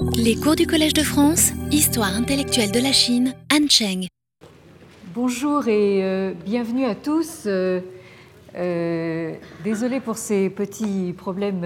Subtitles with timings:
[0.00, 4.06] Les cours du Collège de France, Histoire intellectuelle de la Chine, Han Cheng.
[5.14, 7.44] Bonjour et euh, bienvenue à tous.
[7.46, 7.80] Euh,
[8.56, 9.34] euh,
[9.64, 11.62] désolé pour ces petits problèmes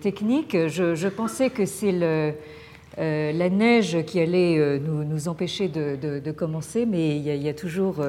[0.00, 0.56] techniques.
[0.66, 7.48] Je, pensais que c'est la neige qui allait nous, empêcher de, commencer, mais il y
[7.48, 8.04] a, toujours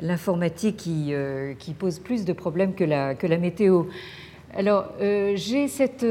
[0.00, 3.84] l'informatique qui, pose plus de problèmes que la, météo.
[4.54, 6.04] Alors, j'ai cette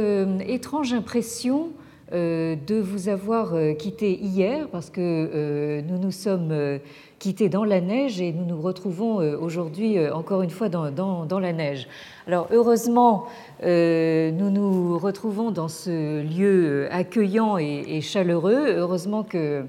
[0.47, 1.71] étrange impression
[2.11, 6.77] de vous avoir euh, quitté hier parce que euh, nous nous sommes euh,
[7.19, 11.39] quittés dans la neige et nous nous retrouvons euh, aujourd'hui euh, encore une fois dans,
[11.39, 11.87] la neige.
[12.27, 13.25] Alors, heureusement,
[13.63, 18.75] euh, nous nous retrouvons dans ce lieu euh, accueillant et, chaleureux.
[18.77, 19.63] Heureusement que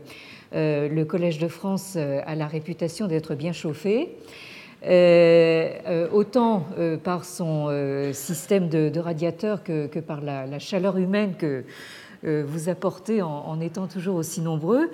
[0.54, 4.10] euh, le Collège de France euh, a la réputation d'être bien chauffé.
[4.84, 10.58] Euh, euh, autant euh, par son euh, système de, de radiateur que, par la, la
[10.58, 11.62] chaleur humaine que euh,
[12.24, 14.90] vous apportez en, étant toujours aussi nombreux.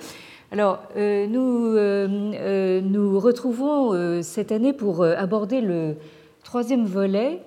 [0.52, 5.96] Alors, euh, nous euh, euh, nous retrouvons euh, cette année pour euh, aborder le
[6.44, 7.40] troisième volet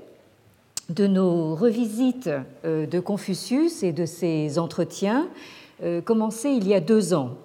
[0.89, 2.31] de nos revisites
[2.65, 5.27] euh, de Confucius et de ses entretiens,
[5.83, 7.35] euh, commencés il y a deux ans.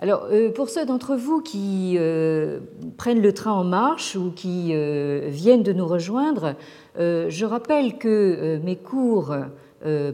[0.00, 2.58] Alors, euh, pour ceux d'entre vous qui euh,
[2.96, 6.54] prennent le train en marche ou qui euh, viennent de nous rejoindre,
[6.98, 9.42] euh, je rappelle que euh, mes cours euh,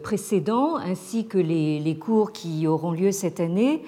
[0.03, 3.83] précédents, ainsi que les, cours qui auront lieu cette année,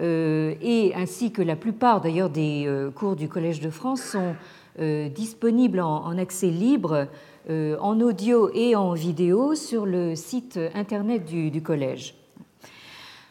[0.00, 4.34] euh, et ainsi que la plupart d'ailleurs des euh, cours du Collège de France, sont
[4.78, 7.08] euh, disponibles en, accès libre,
[7.50, 12.14] euh, en audio et en vidéo, sur le site internet du, Collège.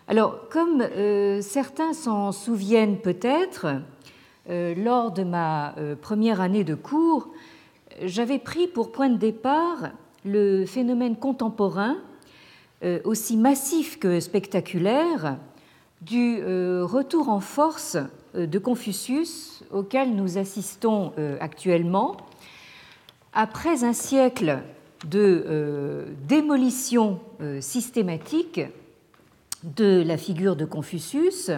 [0.07, 3.67] Alors, comme euh, certains s'en souviennent peut-être,
[4.49, 7.29] euh, lors de ma euh, première année de cours,
[8.03, 9.89] j'avais pris pour point de départ
[10.25, 11.97] le phénomène contemporain,
[12.83, 15.37] euh, aussi massif que spectaculaire,
[16.01, 17.97] du euh, retour en force
[18.35, 22.17] euh, de Confucius auquel nous assistons actuellement,
[23.33, 24.59] après un siècle
[25.07, 27.19] de démolition
[27.59, 28.61] systématique
[29.63, 31.51] de la figure de Confucius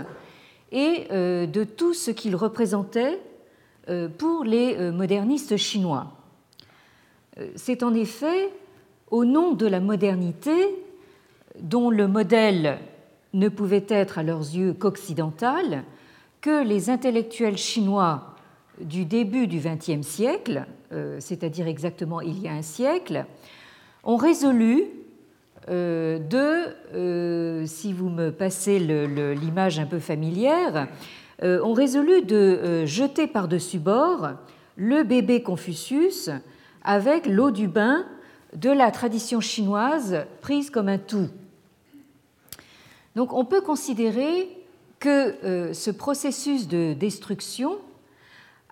[0.74, 3.22] et de tout ce qu'il représentait
[4.18, 6.21] pour les modernistes chinois.
[7.40, 8.50] Euh, C'est en effet
[9.10, 10.54] au nom de la modernité,
[11.60, 12.78] dont le modèle
[13.34, 15.84] ne pouvait être à leurs yeux qu'occidental,
[16.40, 18.36] que les intellectuels chinois
[18.80, 23.26] du début du XXe siècle, euh, c'est-à-dire exactement il y a un siècle,
[24.04, 24.86] ont résolu
[25.70, 30.88] euh, de, si vous me passez l'image un peu familière,
[31.44, 34.30] ont résolu de jeter par-dessus bord
[34.78, 36.30] le bébé Confucius
[36.84, 38.06] avec l'eau du bain
[38.56, 41.30] de la tradition chinoise prise comme un tout.
[43.16, 44.50] Donc on peut considérer
[45.00, 47.78] que euh, ce processus de destruction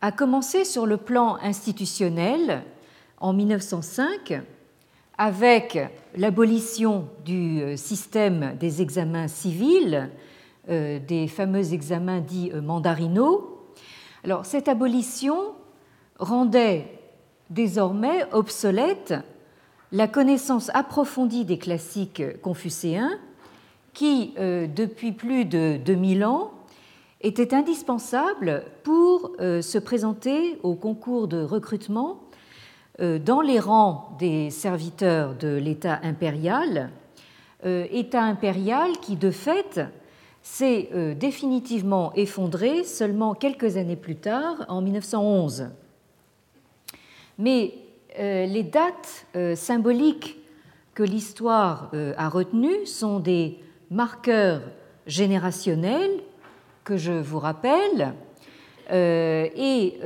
[0.02, 2.64] a commencé sur le plan institutionnel
[3.20, 4.42] en 1905
[5.18, 5.78] avec
[6.16, 10.10] l'abolition du euh, système des examens civils,
[10.70, 13.66] euh, des fameux examens dits mandarinaux.
[14.24, 15.54] Alors cette abolition
[16.18, 16.99] rendait
[17.50, 19.14] désormais obsolète
[19.92, 23.18] la connaissance approfondie des classiques confucéens
[23.94, 26.52] qui, euh, depuis plus de 2000 ans,
[27.22, 32.22] était indispensable pour euh, se présenter au concours de recrutement
[33.02, 36.92] euh, dans les rangs des serviteurs de l'État impérial,
[37.66, 39.82] État impérial qui, de fait,
[40.42, 45.68] s'est définitivement effondré seulement quelques années plus tard, en 1911.
[47.40, 47.74] Mais
[48.20, 50.38] euh, les dates euh, symboliques
[50.94, 54.62] que l'histoire euh, a retenues sont des marqueurs
[55.08, 56.20] générationnels
[56.84, 58.14] que je vous rappelle.
[58.92, 60.00] Et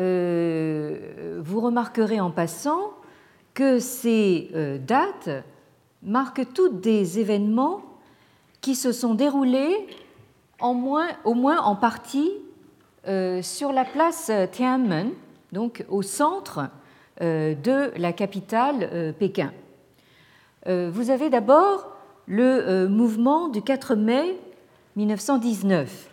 [1.40, 2.92] vous remarquerez en passant
[3.54, 4.52] que ces
[4.86, 5.30] dates
[6.02, 7.82] marquent toutes des événements
[8.60, 9.88] qui se sont déroulés
[10.60, 12.32] au moins en partie
[13.42, 15.12] sur la place Tiananmen,
[15.54, 16.70] donc au centre
[17.20, 19.52] de la capitale euh, Pékin.
[20.68, 21.96] Euh, Vous avez d'abord
[22.28, 24.38] le euh, mouvement du 4 mai
[24.96, 26.10] 1919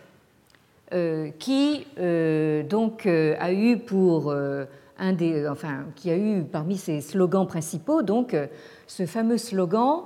[0.93, 4.65] euh, qui euh, donc euh, a eu pour euh,
[4.99, 8.47] un des, enfin, qui a eu parmi ses slogans principaux donc euh,
[8.87, 10.01] ce fameux slogan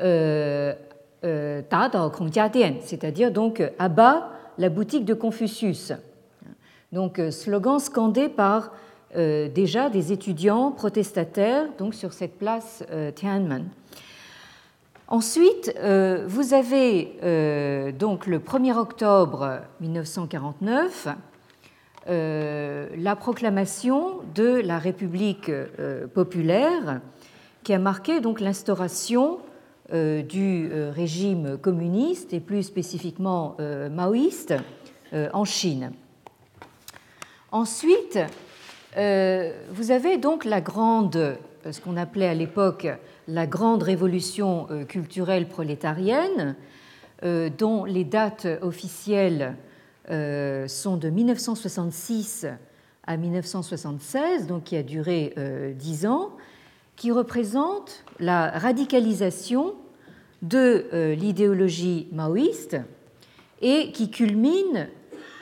[0.00, 0.72] euh,
[1.24, 1.62] euh,
[2.80, 5.92] c'est-à-dire donc euh, abat la boutique de Confucius.
[6.92, 8.72] Donc euh, slogan scandé par
[9.16, 13.68] euh, déjà des étudiants protestataires donc sur cette place euh, Tiananmen.
[15.10, 15.74] Ensuite,
[16.26, 17.14] vous avez
[17.98, 21.08] donc le 1er octobre 1949
[22.06, 25.50] la proclamation de la République
[26.12, 27.00] populaire
[27.64, 29.38] qui a marqué donc l'instauration
[29.90, 34.54] euh, du euh, régime communiste et plus spécifiquement euh, maoïste
[35.32, 35.92] en Chine.
[37.50, 38.18] Ensuite,
[38.96, 41.38] vous avez donc la grande,
[41.70, 42.88] ce qu'on appelait à l'époque
[43.28, 46.56] la grande révolution culturelle prolétarienne,
[47.22, 49.56] dont les dates officielles
[50.08, 52.46] sont de 1966
[53.06, 55.34] à 1976, donc qui a duré
[55.76, 56.30] dix ans,
[56.98, 59.74] qui représente la radicalisation
[60.42, 62.76] de euh, l'idéologie maoïste
[63.62, 64.88] et qui culmine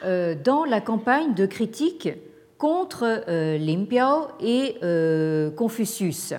[0.05, 2.11] euh, dans la campagne de critique
[2.59, 4.77] contre euh, Limpiao et
[5.57, 6.35] Confucius.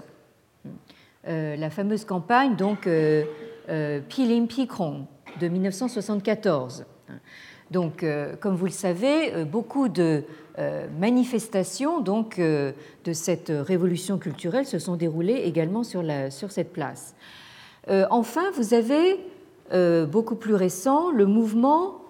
[1.26, 5.04] La fameuse campagne donc Lim Krong
[5.42, 6.86] de 1974.
[7.70, 8.06] Donc,
[8.40, 10.24] comme vous le savez, beaucoup de
[10.60, 12.72] euh, manifestations donc, euh,
[13.06, 17.14] de cette révolution culturelle se sont déroulées également sur, la, sur cette place.
[17.90, 19.20] Euh, enfin, vous avez,
[20.10, 22.02] beaucoup plus récent, le mouvement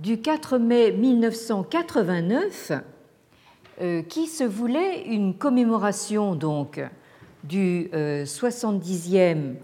[0.00, 2.72] du 4 mai 1989
[4.08, 6.80] qui se voulait une commémoration donc
[7.44, 9.54] du 70e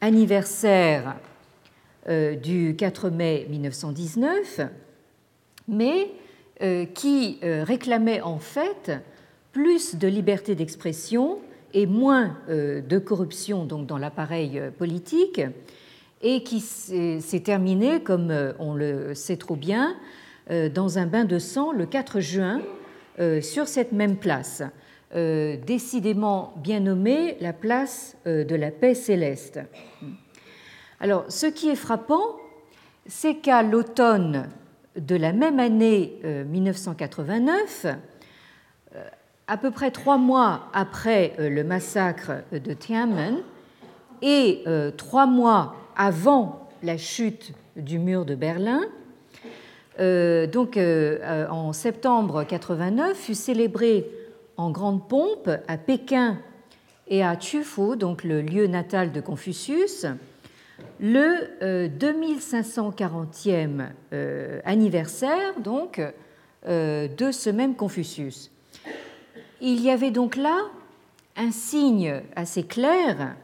[0.00, 1.16] anniversaire
[2.06, 4.60] du 4 mai 1919,
[5.68, 6.10] mais
[6.62, 8.92] euh, qui euh, réclamait en fait
[9.50, 11.38] plus de liberté d'expression
[11.74, 15.40] et moins euh, de corruption donc dans l'appareil politique
[16.20, 19.96] et qui s'est terminé, comme on le sait trop bien,
[20.48, 22.60] dans un bain de sang le 4 juin
[23.40, 24.62] sur cette même place,
[25.14, 29.60] décidément bien nommée la place de la paix céleste.
[31.02, 32.36] Alors, ce qui est frappant,
[33.06, 34.48] c'est qu'à l'automne
[34.96, 37.92] de la même année 1989, euh,
[38.94, 39.04] euh,
[39.48, 43.38] à peu près trois mois après euh, le massacre de Tiananmen
[44.22, 44.62] et
[44.96, 48.82] trois mois avant la chute du mur de Berlin,
[49.98, 54.06] donc en septembre 89, fut célébré
[54.56, 56.38] en grande pompe à Pékin
[57.08, 60.06] et à Chufu, donc le lieu natal de Confucius,
[61.00, 66.00] le 2540e euh, euh, anniversaire donc
[66.68, 68.50] euh, de ce même Confucius.
[69.60, 70.58] Il y avait donc là
[71.36, 73.36] un signe assez clair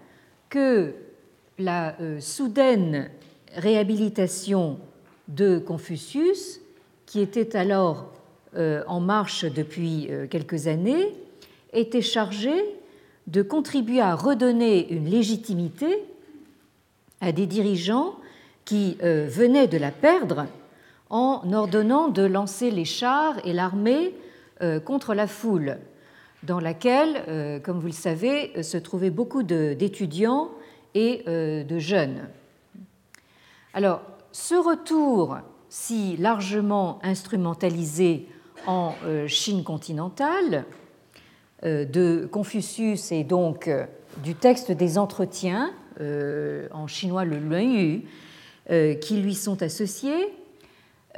[0.48, 0.94] que
[1.58, 3.10] la soudaine
[3.54, 4.78] réhabilitation
[5.28, 6.60] de Confucius,
[7.06, 8.12] qui était alors
[8.56, 11.14] en marche depuis quelques années,
[11.72, 12.64] était chargée
[13.28, 16.02] de contribuer à redonner une légitimité
[17.20, 18.16] à des dirigeants
[18.64, 20.46] qui euh, venaient de la perdre
[21.10, 24.14] en ordonnant de lancer les chars et l'armée
[24.62, 25.78] euh, contre la foule,
[26.42, 30.50] dans laquelle, euh, comme vous le savez, se trouvaient beaucoup d'étudiants
[30.94, 32.28] et de jeunes.
[33.72, 34.00] Alors,
[34.32, 35.38] ce retour,
[35.68, 38.26] si largement instrumentalisé
[38.66, 38.94] en
[39.26, 40.64] Chine continentale,
[41.62, 43.68] de Confucius et donc
[44.22, 48.04] du texte des entretiens euh, en chinois le Luanyu,
[48.70, 50.32] euh, qui lui sont associés,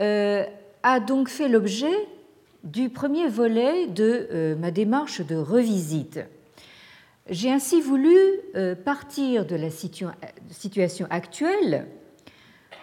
[0.01, 0.45] euh,
[0.83, 1.95] a donc fait l'objet
[2.65, 6.21] du premier volet de ma démarche de revisite.
[7.29, 8.15] J'ai ainsi voulu
[8.85, 11.87] partir de la situation actuelle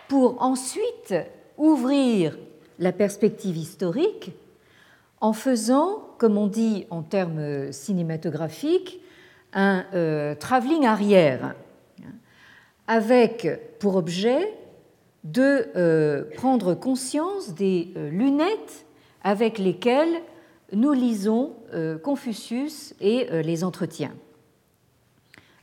[0.08, 1.14] pour ensuite
[1.58, 2.38] ouvrir
[2.80, 4.32] la perspective historique
[5.20, 9.02] en faisant, comme on dit en termes cinématographiques,
[9.54, 9.86] un
[10.40, 11.56] travelling arrière
[12.88, 13.48] avec
[13.80, 14.54] pour objet
[15.24, 18.86] de euh, prendre conscience des euh, lunettes
[19.24, 20.22] avec lesquelles
[20.72, 24.14] nous lisons euh, Confucius et les entretiens.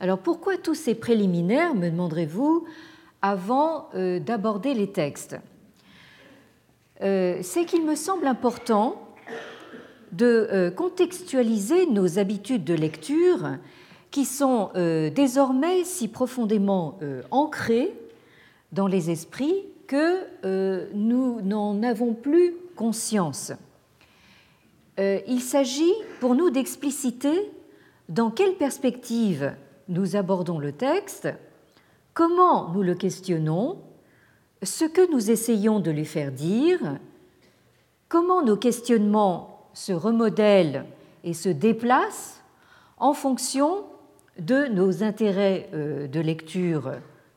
[0.01, 2.67] Alors pourquoi tous ces préliminaires, me demanderez-vous,
[3.27, 5.37] avant d'aborder les textes
[7.01, 9.01] C'est qu'il me semble important
[10.13, 13.49] de contextualiser nos habitudes de lecture
[14.15, 17.93] qui sont euh, désormais si profondément euh, ancrés
[18.71, 23.51] dans les esprits que euh, nous n'en avons plus conscience.
[24.97, 27.51] Il s'agit pour nous d'expliciter
[28.09, 29.53] dans quelle perspective
[29.89, 31.29] nous abordons le texte,
[32.15, 33.79] comment nous le questionnons,
[34.63, 36.99] ce que nous essayons de lui faire dire,
[38.09, 40.87] comment nos questionnements se remodèlent
[41.25, 42.43] et se déplacent
[42.99, 43.85] en fonction
[44.39, 46.93] de nos intérêts euh, de lecture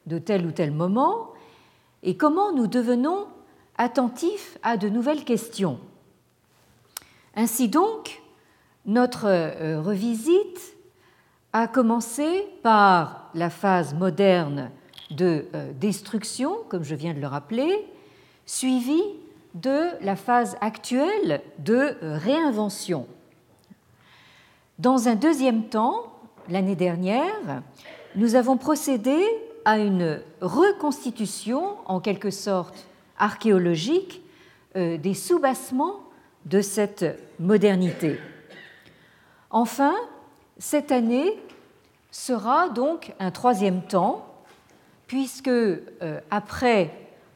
[0.05, 1.31] de tel ou tel moment
[2.03, 3.27] et comment nous devenons
[3.77, 5.79] attentifs à de nouvelles questions.
[7.35, 8.21] Ainsi donc,
[8.85, 10.76] notre euh, revisite
[11.57, 14.69] a commencé par la phase moderne
[15.09, 17.83] de euh, destruction, comme je viens de le rappeler,
[18.45, 19.01] suivie
[19.55, 23.07] de la phase actuelle de euh, réinvention.
[24.77, 26.13] Dans un deuxième temps,
[26.47, 27.63] l'année dernière,
[28.15, 29.17] nous avons procédé
[29.65, 32.85] à une reconstitution, en quelque sorte
[33.17, 34.21] archéologique,
[34.75, 36.01] euh, des soubassements
[36.45, 38.19] de cette modernité.
[39.49, 39.95] Enfin,
[40.59, 41.39] cette année
[42.11, 44.25] sera donc un troisième temps,
[45.07, 45.81] puisque euh,
[46.31, 46.91] après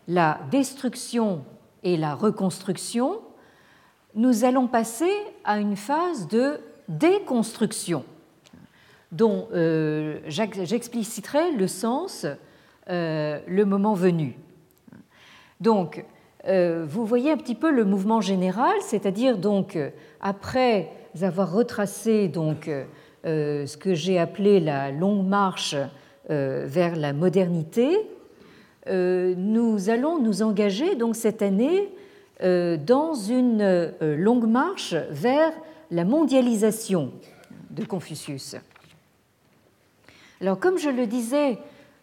[0.08, 1.44] la destruction
[1.84, 3.20] et la reconstruction,
[4.16, 5.12] nous allons passer
[5.44, 6.60] à une phase de
[6.90, 8.04] déconstruction,
[9.12, 12.26] dont euh, j'expliciterai le sens
[12.90, 14.38] euh, le moment venu.
[15.60, 16.04] Donc,
[16.44, 19.78] vous voyez un petit peu le mouvement général, c'est-à-dire donc
[20.22, 22.68] après avoir retracé donc
[23.24, 25.76] ce que j'ai appelé la longue marche
[26.30, 27.98] euh, vers la modernité,
[28.88, 31.90] euh, nous allons nous engager donc cette année
[32.44, 35.52] euh, dans une longue marche vers
[35.90, 37.12] la mondialisation
[37.72, 38.56] de Confucius.
[40.40, 41.58] Alors, comme je le disais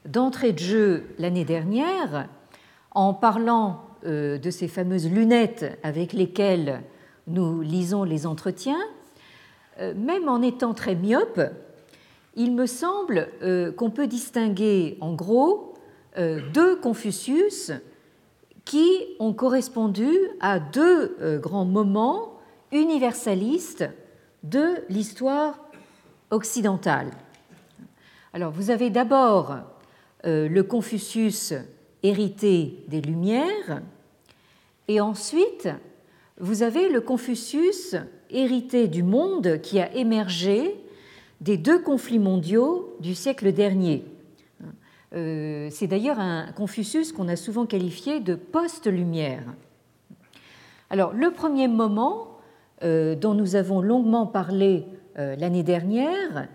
[0.04, 2.28] d'entrée de jeu l'année dernière,
[2.90, 6.82] en parlant de ces fameuses lunettes avec lesquelles
[7.28, 8.80] nous lisons les entretiens,
[9.94, 11.40] même en étant très myope,
[12.38, 15.74] il me semble euh, qu'on peut distinguer en gros
[16.16, 17.72] euh, deux Confucius
[18.64, 20.08] qui ont correspondu
[20.40, 22.38] à deux euh, grands moments
[22.70, 23.84] universalistes
[24.44, 25.58] de l'histoire
[26.30, 27.10] occidentale.
[28.32, 29.56] Alors vous avez d'abord
[30.24, 31.54] le Confucius
[32.02, 33.82] hérité des Lumières
[34.86, 35.68] et ensuite
[36.38, 37.96] vous avez le Confucius
[38.30, 40.74] hérité du monde qui a émergé
[41.40, 44.04] des deux conflits mondiaux du siècle dernier.
[45.14, 49.42] Euh, c'est d'ailleurs un Confucius qu'on a souvent qualifié de post-lumière.
[50.90, 52.38] Alors, le premier moment
[52.82, 54.86] euh, dont nous avons longuement parlé
[55.18, 56.48] euh, l'année dernière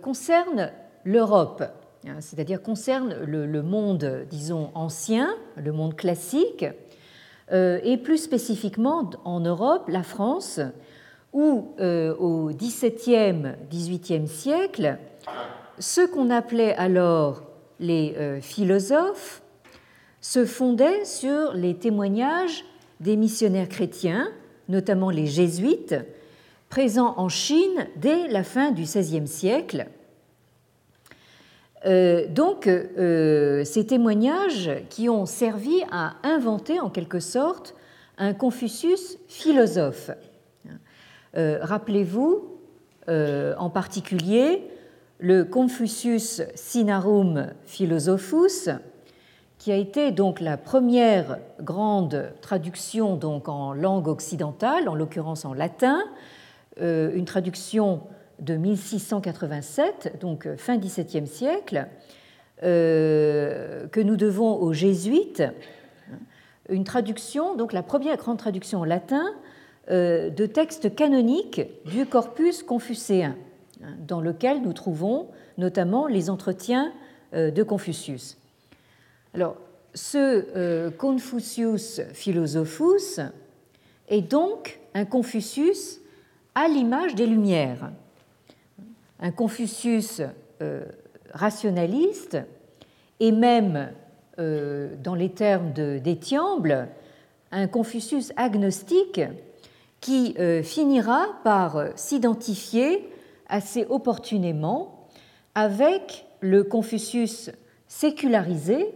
[0.00, 0.70] concerne
[1.04, 1.62] l'Europe,
[2.06, 6.64] hein, c'est-à-dire concerne le, monde, disons, ancien, le monde classique,
[7.52, 10.60] et plus spécifiquement en Europe, la France,
[11.36, 14.96] où euh, au XVIIe, XVIIIe siècle,
[15.78, 17.42] ce qu'on appelait alors
[17.78, 19.42] les euh, philosophes
[20.22, 22.64] se fondaient sur les témoignages
[23.00, 24.28] des missionnaires chrétiens,
[24.70, 25.94] notamment les jésuites,
[26.70, 29.88] présents en Chine dès la fin du XVIe siècle.
[31.84, 37.74] Euh, donc, ces témoignages qui ont servi à inventer en quelque sorte
[38.16, 40.10] un Confucius philosophe.
[41.36, 42.44] Euh, rappelez-vous
[43.08, 44.70] euh, en particulier
[45.18, 48.70] le Confucius Sinarum Philosophus,
[49.58, 55.52] qui a été donc la première grande traduction donc en langue occidentale, en l'occurrence en
[55.52, 56.02] latin,
[56.80, 58.02] euh, une traduction
[58.38, 61.86] de 1687, donc fin XVIIe siècle,
[62.62, 65.42] que nous devons aux jésuites,
[66.70, 69.26] une traduction, donc la première grande traduction en latin
[69.88, 73.36] de textes canoniques du corpus confucéen,
[73.82, 75.28] hein, dans lequel nous trouvons
[75.58, 76.92] notamment les entretiens
[77.34, 78.36] euh, de Confucius.
[79.32, 79.56] Alors,
[79.94, 83.20] ce euh, Confucius Philosophus
[84.08, 86.00] est donc un Confucius
[86.54, 87.92] à l'image des Lumières,
[89.20, 90.22] un Confucius
[91.32, 92.38] rationaliste
[93.20, 93.90] et même,
[94.38, 96.88] dans les termes d'Étiamble,
[97.52, 99.20] un Confucius agnostique
[100.06, 103.10] qui euh, finira par euh, s'identifier
[103.48, 105.08] assez opportunément
[105.56, 107.50] avec le Confucius
[107.88, 108.94] sécularisé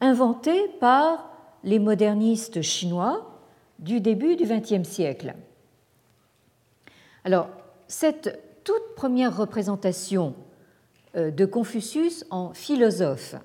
[0.00, 1.30] inventé par
[1.62, 3.40] les modernistes chinois
[3.78, 5.36] du début du XXe siècle.
[7.22, 7.48] Alors,
[7.86, 10.34] cette toute première représentation
[11.14, 13.36] euh, de Confucius en philosophe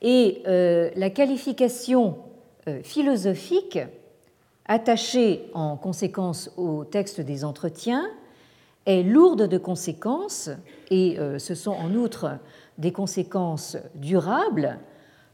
[0.00, 2.18] et la qualification
[2.82, 3.78] philosophique
[4.66, 8.06] attachée en conséquence au texte des entretiens,
[8.86, 10.50] est lourde de conséquences,
[10.90, 12.38] et euh, ce sont en outre
[12.78, 14.78] des conséquences durables,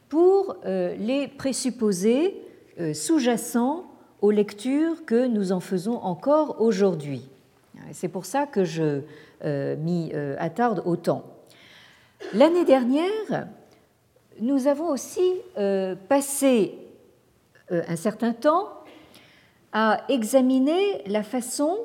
[0.09, 2.37] pour euh, les présupposés
[2.81, 3.85] euh, sous-jacents
[4.21, 7.29] aux lectures que nous en faisons encore aujourd'hui.
[7.93, 9.01] C'est pour ça que je
[9.43, 11.25] m'y attarde autant.
[12.35, 13.49] L'année dernière,
[14.39, 15.33] nous avons aussi
[16.11, 16.75] passé
[17.71, 18.69] un certain temps
[19.73, 21.79] à examiner la façon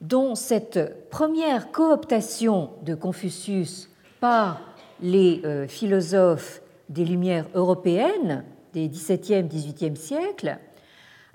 [0.00, 3.90] dont cette première cooptation de Confucius
[4.20, 4.60] par
[5.02, 10.58] les euh, philosophes des Lumières européennes des XVIIe, XVIIIe siècles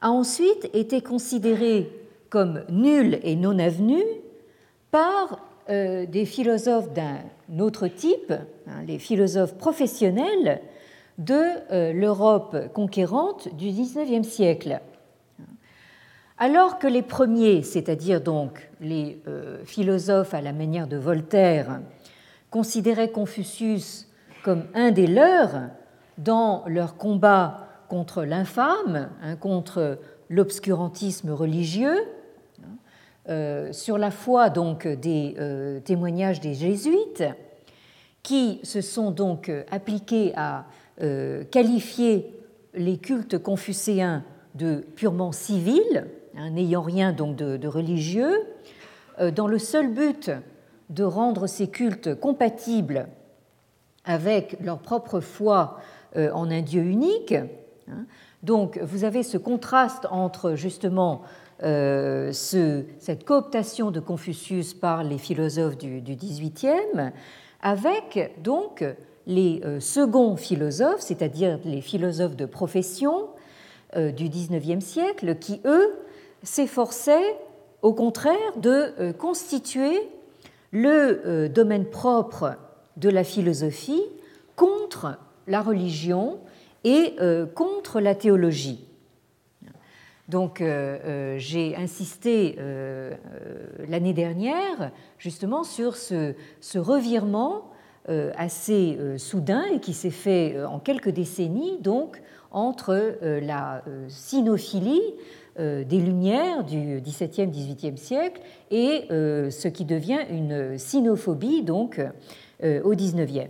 [0.01, 1.89] a ensuite été considérée
[2.29, 4.03] comme nulle et non avenue
[4.91, 5.39] par
[5.69, 7.19] euh, des philosophes d'un
[7.59, 8.31] autre type,
[8.67, 10.61] hein, les philosophes professionnels
[11.17, 11.41] de
[11.71, 14.81] euh, l'Europe conquérante du XIXe siècle.
[16.37, 21.79] Alors que les premiers, c'est-à-dire donc les euh, philosophes à la manière de Voltaire,
[22.49, 24.09] considéraient Confucius
[24.43, 25.69] comme un des leurs
[26.17, 29.97] dans leur combat contre l'infâme, hein, contre
[30.29, 31.99] l'obscurantisme religieux,
[33.29, 37.23] euh, sur la foi donc des euh, témoignages des jésuites,
[38.23, 40.65] qui se sont donc appliqués à
[41.51, 42.33] qualifier
[42.73, 44.23] les cultes confucéens
[44.55, 48.45] de purement civils, Hein, n'ayant rien donc de, religieux,
[49.19, 50.31] euh, dans le seul but
[50.89, 53.07] de rendre ces cultes compatibles
[54.03, 55.79] avec leur propre foi
[56.15, 57.33] euh, en un Dieu unique.
[57.33, 58.05] Hein.
[58.43, 61.23] Donc vous avez ce contraste entre justement
[61.63, 67.11] euh, cette cooptation de Confucius par les philosophes du, XVIIIe
[67.61, 68.83] avec donc
[69.25, 73.29] les seconds philosophes, c'est-à-dire les philosophes de profession
[73.95, 75.97] du XIXe siècle, qui eux
[76.45, 77.37] s'efforçait
[77.81, 79.99] au contraire de euh, constituer
[80.71, 82.55] le euh, domaine propre
[82.97, 84.01] de la philosophie
[84.55, 86.39] contre la religion
[86.83, 88.87] et euh, contre la théologie.
[90.27, 90.63] Donc
[91.37, 92.57] j'ai insisté
[93.87, 97.69] l'année dernière justement sur ce, ce revirement
[98.07, 105.13] assez soudain et qui s'est fait en quelques décennies donc entre la sinophilie
[105.57, 108.41] des Lumières du XVIIe, XVIIIe siècle
[108.71, 112.01] et euh, ce qui devient une sinophobie donc
[112.63, 113.49] euh, au XIXe.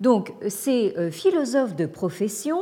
[0.00, 2.60] Donc ces philosophes de profession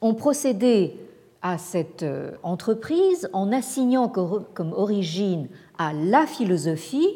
[0.00, 0.96] ont procédé
[1.42, 2.04] à cette
[2.42, 7.10] entreprise en assignant comme origine à la philosophie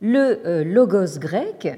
[0.00, 1.68] le logos grec,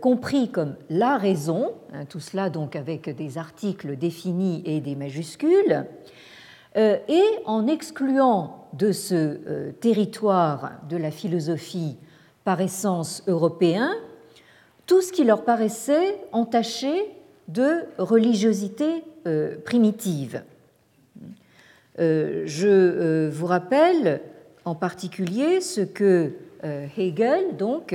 [0.00, 5.72] compris comme la raison, hein, tout cela donc avec des articles définis et des majuscules,
[5.72, 5.82] euh,
[6.78, 11.96] et en excluant de ce euh, territoire de la philosophie
[12.44, 13.94] par essence européen
[14.86, 16.92] tout ce qui leur paraissait entaché
[17.48, 20.42] de religiosité euh, primitive.
[21.98, 24.20] Je vous rappelle
[24.64, 26.30] en particulier ce que
[26.96, 27.92] Hegel, donc,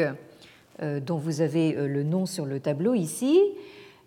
[0.81, 3.39] dont vous avez le nom sur le tableau ici,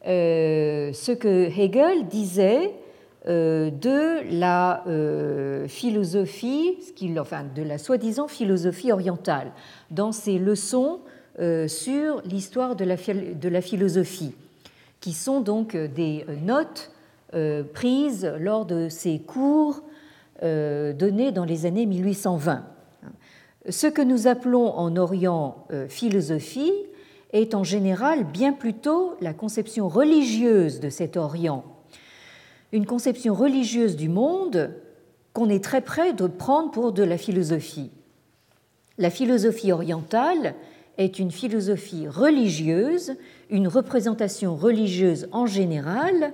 [0.04, 2.85] ce que Hegel disait euh,
[3.26, 6.76] de la euh, philosophie,
[7.18, 9.52] enfin de la soi-disant philosophie orientale,
[9.90, 11.00] dans ses leçons
[11.38, 14.34] euh, sur l'histoire de la philosophie,
[15.00, 16.92] qui sont donc des notes
[17.74, 19.82] prises lors de ses cours
[20.40, 22.64] donnés dans les années 1820.
[23.68, 26.72] Ce que nous appelons en Orient philosophie
[27.32, 31.75] est en général bien plutôt la conception religieuse de cet Orient
[32.72, 34.74] une conception religieuse du monde
[35.32, 37.90] qu'on est très près de prendre pour de la philosophie.
[38.98, 40.54] La philosophie orientale
[40.98, 43.14] est une philosophie religieuse,
[43.50, 46.32] une représentation religieuse en général,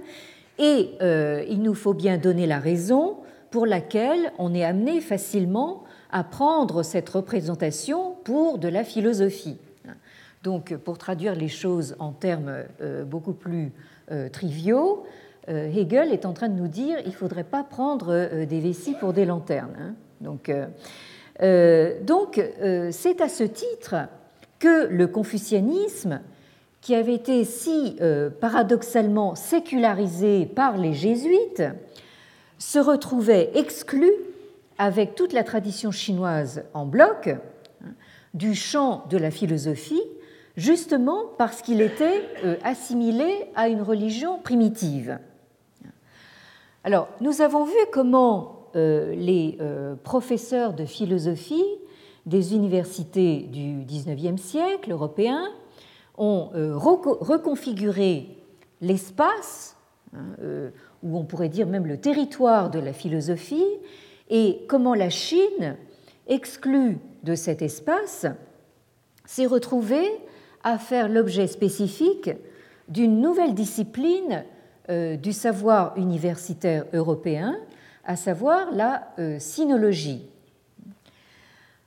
[0.58, 3.16] et euh, il nous faut bien donner la raison
[3.50, 9.56] pour laquelle on est amené facilement à prendre cette représentation pour de la philosophie.
[10.42, 13.72] Donc, pour traduire les choses en termes euh, beaucoup plus
[14.10, 15.04] euh, triviaux,
[15.48, 18.94] Hegel est en train de nous dire il ne faudrait pas prendre euh, des vessies
[18.94, 19.76] pour des lanternes.
[19.78, 19.94] Hein.
[20.20, 20.48] Donc,
[21.40, 23.96] euh, c'est à ce titre
[24.60, 26.20] que le confucianisme,
[26.80, 27.96] qui avait été si
[28.40, 31.62] paradoxalement sécularisé par les jésuites,
[32.58, 34.10] se retrouvait exclu
[34.78, 37.90] avec toute la tradition chinoise en bloc hein,
[38.34, 40.02] du champ de la philosophie,
[40.56, 42.24] justement parce qu'il était
[42.64, 45.18] assimilé à une religion primitive.
[46.84, 51.64] Alors, nous avons vu comment euh, les euh, professeurs de philosophie
[52.26, 55.48] des universités du XIXe siècle européens
[56.18, 58.36] ont euh, reconfiguré
[58.80, 59.76] l'espace,
[60.12, 60.24] hein,
[61.04, 63.66] ou on pourrait dire même le territoire de la philosophie,
[64.28, 65.76] et comment la Chine,
[66.26, 68.26] exclue de cet espace,
[69.24, 70.10] s'est retrouvée
[70.64, 72.30] à faire l'objet spécifique
[72.88, 74.44] d'une nouvelle discipline
[75.16, 77.56] du savoir universitaire européen,
[78.04, 80.26] à savoir la euh, sinologie.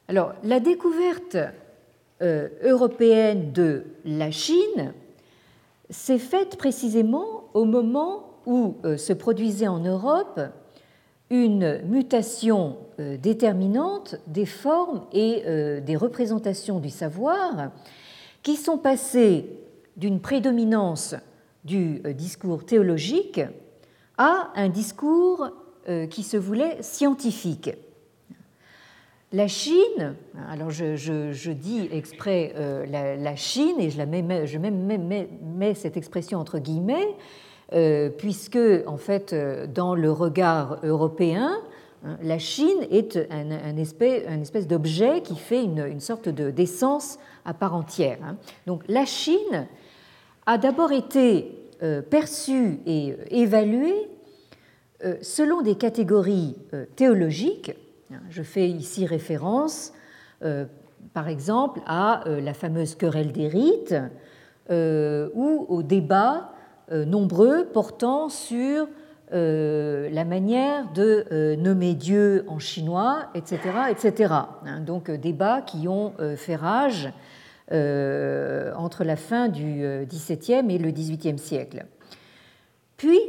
[0.07, 1.37] Alors, la découverte
[2.21, 4.93] euh, européenne de la Chine
[5.89, 10.39] s'est faite précisément au moment où se produisait en Europe
[11.31, 17.71] une mutation déterminante des formes et des représentations du savoir
[18.43, 19.49] qui sont passées
[19.97, 21.15] d'une prédominance
[21.65, 23.41] du euh, discours théologique
[24.17, 25.49] à un discours
[25.89, 27.71] euh, qui se voulait scientifique.
[29.33, 30.15] La Chine,
[30.49, 36.39] alors je, dis exprès euh, la, Chine et je, la mets, je mets, cette expression
[36.39, 37.07] entre guillemets,
[38.17, 39.35] puisque en fait
[39.73, 41.51] dans le regard européen,
[42.05, 48.19] hein, la Chine est un, espèce, d'objet qui fait une, sorte d'essence à part entière.
[48.23, 48.37] Hein.
[48.67, 49.67] Donc la Chine
[50.45, 53.93] a d'abord été euh, perçu et euh, évalué
[55.03, 56.55] euh, selon des catégories
[56.95, 57.75] théologiques.
[58.29, 59.91] Je fais ici référence,
[61.13, 63.95] par exemple, à la fameuse querelle des rites
[64.69, 66.51] ou aux débats
[66.91, 68.87] nombreux portant sur
[69.31, 73.59] la manière de nommer Dieu en chinois, etc.
[73.89, 74.33] etc.
[74.65, 77.11] Hein, donc débats qui ont fait rage
[77.71, 81.85] entre la fin du XVIIe et le XVIIIe siècle.
[82.97, 83.19] Puis,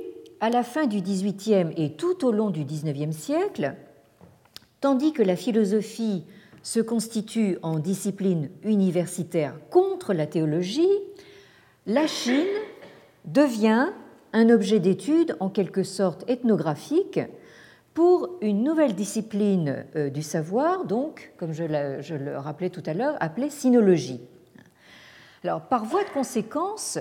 [0.41, 3.75] à la fin du XVIIIe et tout au long du XIXe siècle,
[4.81, 6.25] tandis que la philosophie
[6.63, 10.99] se constitue en discipline universitaire contre la théologie,
[11.87, 12.45] la Chine
[13.25, 13.89] devient
[14.33, 17.21] un objet d'étude en quelque sorte ethnographique
[17.97, 23.17] pour une nouvelle discipline euh, du savoir, donc, comme je, le rappelais tout à l'heure,
[23.21, 24.21] appelée sinologie.
[25.43, 26.99] Alors, par voie de conséquence,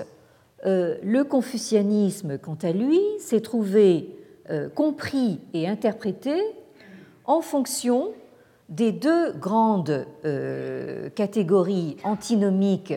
[0.64, 4.16] euh, le confucianisme, quant à lui, s'est trouvé
[4.48, 6.32] euh, compris et interprété
[7.26, 8.12] en fonction
[8.70, 10.06] des deux grandes
[11.14, 12.94] catégories antinomiques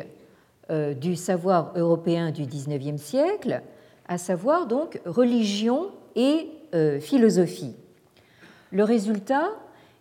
[1.00, 3.62] du savoir européen du XIXe siècle,
[4.08, 6.50] à savoir donc religion et
[7.02, 7.76] philosophie.
[8.72, 9.50] Le résultat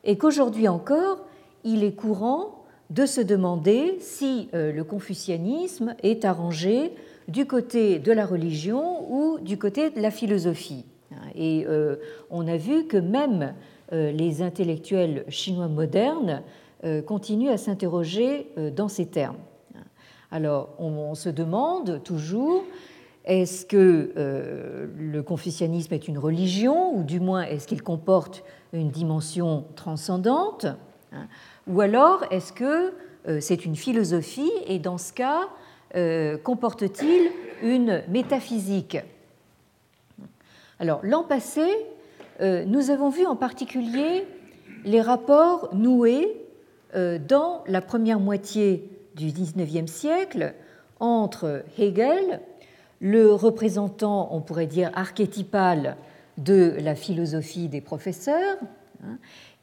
[0.04, 1.24] est qu'aujourd'hui encore,
[1.64, 6.92] il est courant de se demander si euh, le confucianisme est arrangé
[7.28, 10.86] du côté de la religion ou du côté de la philosophie.
[11.34, 11.96] Et euh,
[12.30, 13.54] on a vu que même
[13.92, 16.42] euh, les intellectuels chinois modernes
[17.06, 19.38] continuent à s'interroger dans ces termes.
[20.30, 22.62] Alors on se demande toujours
[23.24, 24.12] est-ce que
[24.96, 30.66] le confucianisme est une religion, ou du moins est-ce qu'il comporte une dimension transcendante
[31.12, 31.26] hein,
[31.66, 32.92] Ou alors, est-ce que
[33.26, 35.48] euh, c'est une philosophie et dans ce cas,
[35.96, 37.30] euh, comporte-t-il
[37.62, 38.98] une métaphysique?
[40.78, 41.66] Alors, l'an passé,
[42.40, 44.26] euh, nous avons vu en particulier
[44.84, 46.44] les rapports noués
[46.94, 50.54] dans la première moitié du XIXe siècle
[51.00, 52.40] entre Hegel,
[53.00, 55.98] le représentant, on pourrait dire, archétypal
[56.38, 58.56] de la philosophie des professeurs,
[59.04, 59.18] hein,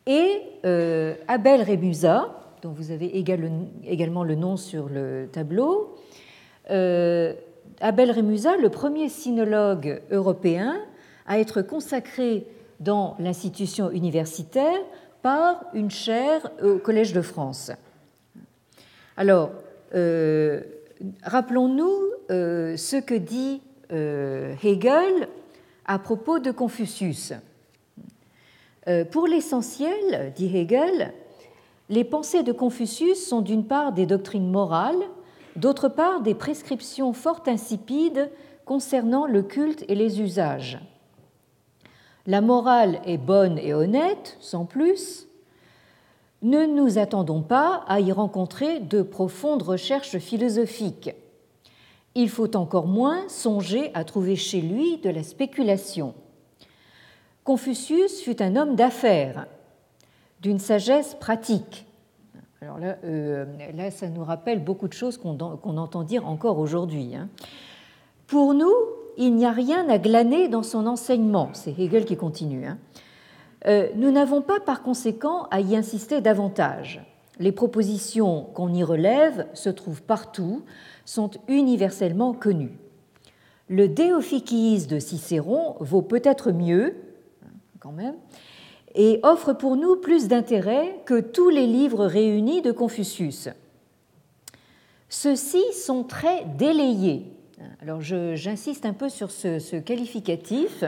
[0.05, 5.95] et euh, Abel Remusa, dont vous avez également le nom sur le tableau.
[6.69, 7.33] Euh,
[7.81, 10.79] Abel Remusa, le premier sinologue européen
[11.25, 12.45] à être consacré
[12.79, 14.77] dans l'institution universitaire
[15.21, 17.71] par une chaire au Collège de France.
[19.17, 19.51] Alors,
[19.95, 20.61] euh,
[21.23, 21.93] rappelons-nous
[22.29, 25.27] ce que dit Hegel
[25.85, 27.33] à propos de Confucius.
[28.87, 31.13] Euh, pour l'essentiel, dit Hegel,
[31.89, 35.03] les pensées de Confucius sont d'une part des doctrines morales,
[35.55, 38.31] d'autre part des prescriptions fort insipides
[38.65, 40.79] concernant le culte et les usages.
[42.27, 45.27] La morale est bonne et honnête, sans plus.
[46.41, 51.11] Ne nous attendons pas à y rencontrer de profondes recherches philosophiques
[52.15, 56.13] il faut encore moins songer à trouver chez lui de la spéculation.
[57.43, 59.45] Confucius fut un homme d'affaires,
[60.41, 61.85] d'une sagesse pratique.
[62.61, 67.15] Alors là, euh, là, ça nous rappelle beaucoup de choses qu'on entend dire encore aujourd'hui.
[67.15, 67.29] Hein.
[68.27, 68.73] Pour nous,
[69.17, 71.49] il n'y a rien à glaner dans son enseignement.
[71.53, 72.65] C'est Hegel qui continue.
[72.65, 72.77] Hein.
[73.67, 77.01] Euh, nous n'avons pas par conséquent à y insister davantage.
[77.39, 80.63] Les propositions qu'on y relève se trouvent partout,
[81.05, 82.77] sont universellement connus.
[83.69, 86.95] Le Déophyquis de Cicéron vaut peut-être mieux,
[87.79, 88.15] quand même,
[88.93, 93.49] et offre pour nous plus d'intérêt que tous les livres réunis de Confucius.
[95.09, 97.25] Ceux-ci sont très délayés
[97.81, 100.83] Alors j'insiste un peu sur ce, qualificatif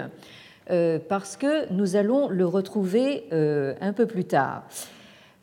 [1.07, 4.63] parce que nous allons le retrouver un peu plus tard.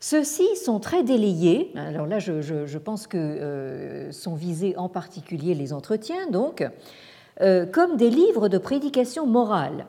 [0.07, 1.71] Ceux-ci sont très délayés.
[1.75, 6.63] Alors là, je, pense que sont visés en particulier les entretiens, donc,
[7.39, 9.87] comme des livres de prédication morale.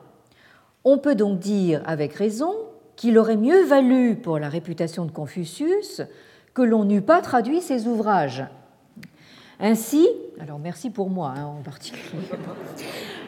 [0.85, 2.55] On peut donc dire avec raison
[2.95, 6.01] qu'il aurait mieux valu pour la réputation de Confucius
[6.55, 8.43] que l'on n'eût pas traduit ses ouvrages.
[9.59, 10.07] Ainsi,
[10.39, 12.23] alors merci pour moi hein, en particulier,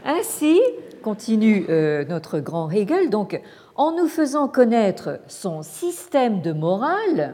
[0.06, 0.60] ainsi,
[1.04, 3.40] continue euh, notre grand Hegel, donc
[3.80, 7.34] en nous faisant connaître son système de morale,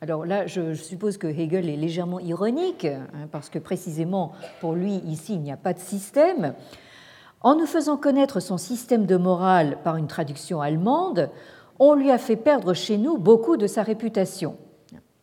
[0.00, 4.96] alors là, je, suppose que Hegel est légèrement ironique, hein, parce que précisément pour lui,
[5.06, 6.54] ici, il n'y a pas de système.
[7.40, 11.30] En nous faisant connaître son système de morale par une traduction allemande,
[11.78, 14.56] on lui a fait perdre chez nous beaucoup de sa réputation.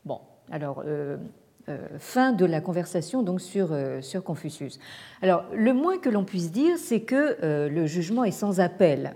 [0.06, 1.18] Bon, alors, euh,
[1.68, 4.80] euh, fin de la conversation donc sur, euh, sur Confucius.
[5.22, 9.14] Alors, le moins que l'on puisse dire, c'est que le jugement est sans appel.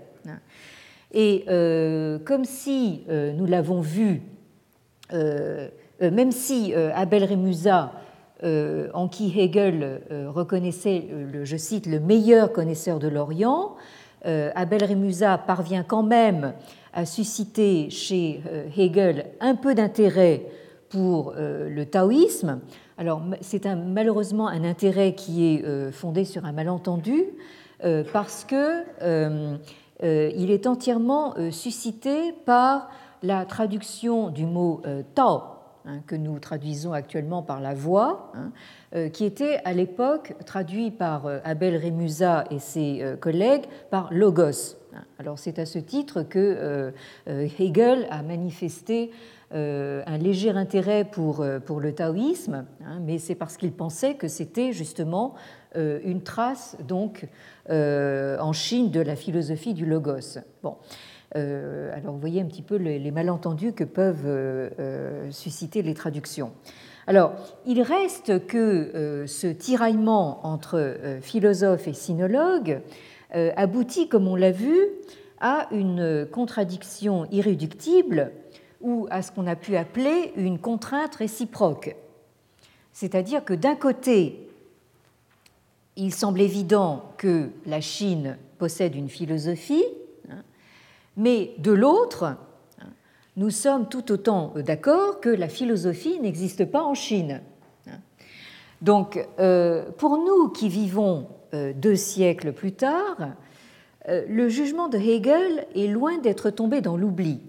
[1.12, 1.44] Et
[2.24, 4.22] comme si nous l'avons vu,
[5.12, 7.92] même si Abel Remusa
[8.42, 11.08] euh, en qui Hegel euh, reconnaissait,
[11.42, 13.76] je cite, le meilleur connaisseur de l'Orient,
[14.24, 16.54] euh, Abel Remusa parvient quand même
[16.94, 18.40] à susciter chez
[18.78, 20.46] Hegel un peu d'intérêt
[20.88, 22.60] pour le taoïsme.
[22.98, 27.26] Alors c'est malheureusement un intérêt qui est fondé sur un malentendu
[28.12, 29.56] parce que
[30.02, 32.90] il est entièrement suscité par
[33.22, 34.82] la traduction du mot
[35.14, 35.42] Tao
[35.86, 38.52] Hein, que nous traduisons actuellement par la voix, hein,
[38.94, 44.12] euh, qui était à l'époque traduit par euh, Abel Remusa et ses euh, collègues par
[44.12, 44.76] logos.
[44.94, 45.04] Hein.
[45.18, 46.92] Alors c'est à ce titre que
[47.26, 49.10] Hegel a manifesté
[49.52, 52.66] un léger intérêt pour, pour le taoïsme,
[53.00, 55.34] mais c'est parce qu'il pensait que c'était justement
[55.74, 57.26] une trace donc
[57.68, 60.38] en Chine de la philosophie du logos.
[61.36, 65.94] Euh, alors vous voyez un petit peu les, malentendus que peuvent euh, euh, susciter les
[65.94, 66.52] traductions.
[67.06, 67.32] Alors,
[67.66, 72.82] il reste que ce tiraillement entre philosophes et sinologues
[73.32, 74.76] aboutit, comme on l'a vu,
[75.40, 78.30] à une contradiction irréductible
[78.80, 81.96] ou à ce qu'on a pu appeler une contrainte réciproque.
[82.92, 84.48] C'est-à-dire que d'un côté,
[85.96, 89.84] il semble évident que la Chine possède une philosophie,
[91.16, 92.36] mais de l'autre,
[93.36, 97.40] nous sommes tout autant d'accord que la philosophie n'existe pas en Chine.
[98.80, 103.34] Donc, euh, pour nous qui vivons euh, deux siècles plus tard,
[104.08, 107.40] euh, le jugement de Hegel est loin d'être tombé dans l'oubli.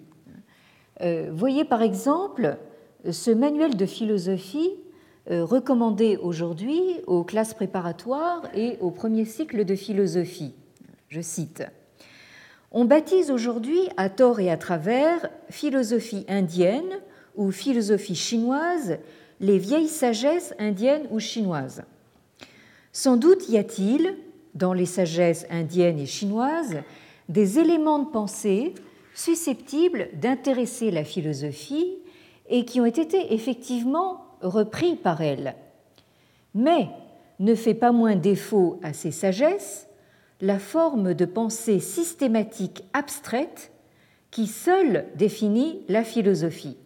[1.31, 2.57] Voyez par exemple
[3.09, 4.71] ce manuel de philosophie
[5.27, 10.53] recommandé aujourd'hui aux classes préparatoires et au premier cycle de philosophie.
[11.09, 11.63] Je cite
[12.73, 17.01] on baptise aujourd'hui, à tort et à travers, philosophie indienne
[17.35, 18.97] ou philosophie chinoise
[19.41, 21.83] les vieilles sagesses indiennes ou chinoises.
[22.93, 24.15] Sans doute y a-t-il,
[24.55, 26.77] dans les sagesses indiennes et chinoises,
[27.27, 28.73] des éléments de pensée
[29.13, 31.97] susceptibles d'intéresser la philosophie
[32.49, 35.55] et qui ont été effectivement repris par elle.
[36.53, 36.89] Mais
[37.39, 39.87] ne fait pas moins défaut à ces sagesses
[40.41, 43.71] la forme de pensée systématique abstraite
[44.31, 46.77] qui seule définit la philosophie.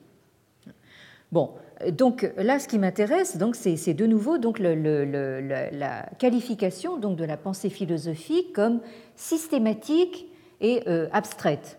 [1.31, 1.51] Bon,
[1.91, 7.37] donc là, ce qui m'intéresse, donc, c'est de nouveau donc la qualification donc de la
[7.37, 8.81] pensée philosophique comme
[9.15, 10.27] systématique
[10.61, 11.77] et euh, abstraite.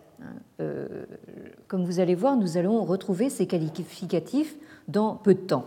[0.61, 1.05] Euh,
[1.69, 4.57] comme vous allez voir, nous allons retrouver ces qualificatifs
[4.89, 5.67] dans peu de temps.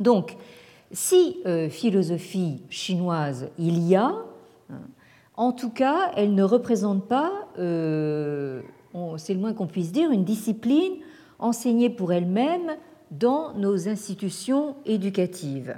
[0.00, 0.36] Donc,
[0.90, 4.14] si euh, philosophie chinoise il y a,
[5.36, 8.60] en tout cas, elle ne représente pas, euh,
[9.16, 10.94] c'est le moins qu'on puisse dire, une discipline
[11.38, 12.76] enseignée pour elle-même
[13.10, 15.76] dans nos institutions éducatives.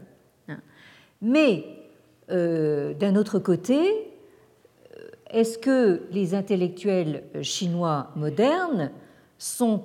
[1.22, 1.64] Mais,
[2.30, 4.13] euh, d'un autre côté,
[5.34, 8.90] est-ce que les intellectuels chinois modernes
[9.38, 9.82] sont,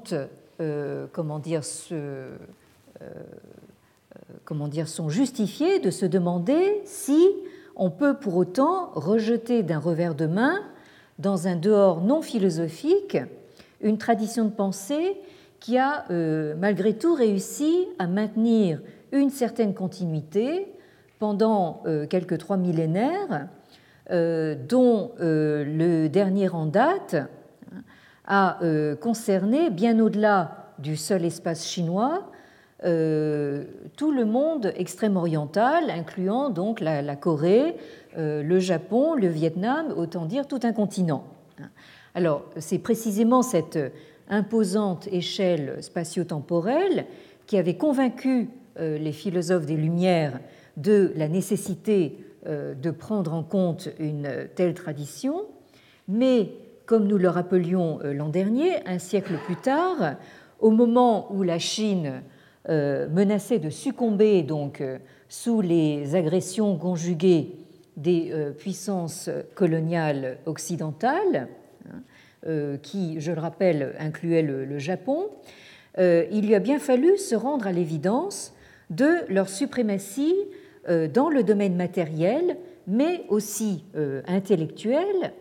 [1.12, 1.62] comment dire,
[4.46, 7.28] comment dire, sont justifiés de se demander si
[7.76, 10.60] on peut pour autant rejeter d'un revers de main,
[11.18, 13.18] dans un dehors non philosophique,
[13.82, 15.18] une tradition de pensée
[15.60, 18.82] qui a euh, malgré tout réussi à maintenir
[19.12, 20.68] une certaine continuité
[21.20, 23.38] pendant euh, quelques trois millénaires, euh,
[24.10, 27.16] dont le dernier en date
[28.26, 28.60] a
[29.02, 32.32] concerné, bien au-delà du seul espace chinois,
[32.82, 37.76] tout le monde extrême-oriental, incluant donc la, Corée,
[38.18, 41.26] le Japon, le Vietnam, autant dire tout un continent.
[42.16, 43.78] Alors, c'est précisément cette
[44.30, 47.06] imposante échelle spatio-temporelle
[47.46, 50.40] qui avait convaincu les philosophes des Lumières
[50.78, 55.46] de la nécessité de prendre en compte une telle tradition,
[56.08, 56.52] mais
[56.90, 60.16] comme nous le rappelions euh, l'an dernier, un siècle plus tard,
[60.60, 62.24] au moment où la Chine
[62.68, 64.98] euh, menaçait de succomber donc euh,
[65.28, 67.58] sous les agressions conjuguées
[67.96, 71.50] des puissances coloniales occidentales,
[71.92, 75.28] hein, qui, je le rappelle, incluaient le Japon,
[75.98, 78.54] il lui a bien fallu se rendre à l'évidence
[78.90, 80.34] de leur suprématie
[80.90, 83.84] dans le domaine matériel, mais aussi
[84.28, 85.34] intellectuel,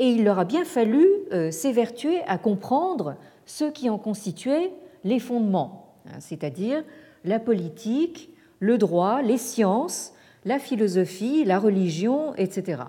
[0.00, 4.72] et il leur a bien fallu euh, s'évertuer à comprendre ce qui en constituait
[5.04, 6.82] les fondements, hein, c'est-à-dire
[7.22, 10.14] la politique, le droit, les sciences,
[10.46, 12.82] la philosophie, la religion, etc.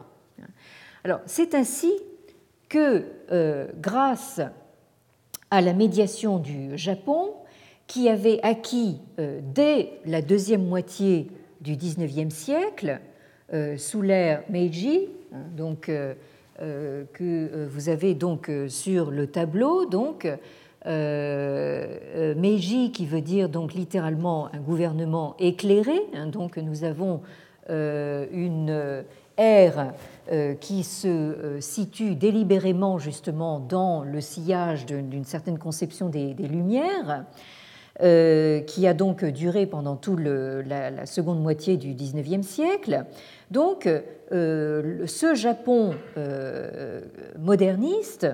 [1.04, 1.92] Alors c'est ainsi
[2.70, 4.40] que, euh, grâce
[5.50, 7.34] à la médiation du Japon,
[7.88, 11.30] qui avait acquis euh, dès la deuxième moitié
[11.62, 13.00] du XIXe siècle,
[13.78, 15.10] sous l'ère Meiji,
[15.56, 15.90] donc
[16.62, 20.28] euh, que euh, vous avez donc euh, sur le tableau, donc
[20.86, 21.32] Meiji
[22.92, 26.00] qui veut dire donc littéralement un gouvernement éclairé.
[26.14, 27.22] Hein, donc nous avons
[27.70, 29.04] une
[29.38, 29.94] ère
[30.60, 37.26] qui se situe délibérément justement dans le sillage d'une certaine conception des, Lumières.
[38.02, 43.06] Qui a donc duré pendant toute la, seconde moitié du XIXe siècle.
[43.52, 43.88] Donc,
[44.32, 47.02] euh, ce Japon euh,
[47.38, 48.28] moderniste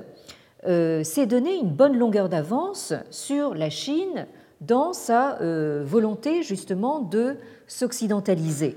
[0.67, 4.27] euh, s'est donné une bonne longueur d'avance sur la Chine
[4.61, 5.37] dans sa
[5.83, 7.35] volonté justement de
[7.67, 8.75] s'occidentaliser.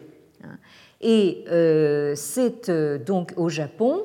[1.01, 1.45] Et
[2.17, 2.71] c'est
[3.07, 4.03] donc au Japon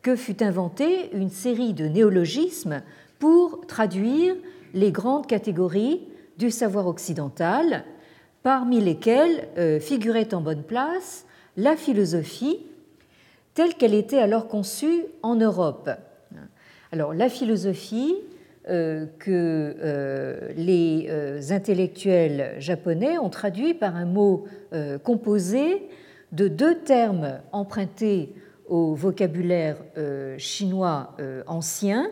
[0.00, 2.80] que fut inventée une série de néologismes
[3.18, 4.36] pour traduire
[4.72, 6.00] les grandes catégories
[6.38, 7.84] du savoir occidental,
[8.42, 9.48] parmi lesquelles
[9.80, 12.60] figurait en bonne place la philosophie
[13.54, 15.90] telle qu'elle était alors conçue en Europe.
[16.92, 18.14] Alors la philosophie
[18.68, 24.46] euh, que euh, les euh, intellectuels japonais ont traduit par un mot
[25.02, 25.88] composé
[26.32, 28.34] de deux termes empruntés
[28.68, 29.78] au vocabulaire
[30.36, 32.10] chinois ancien.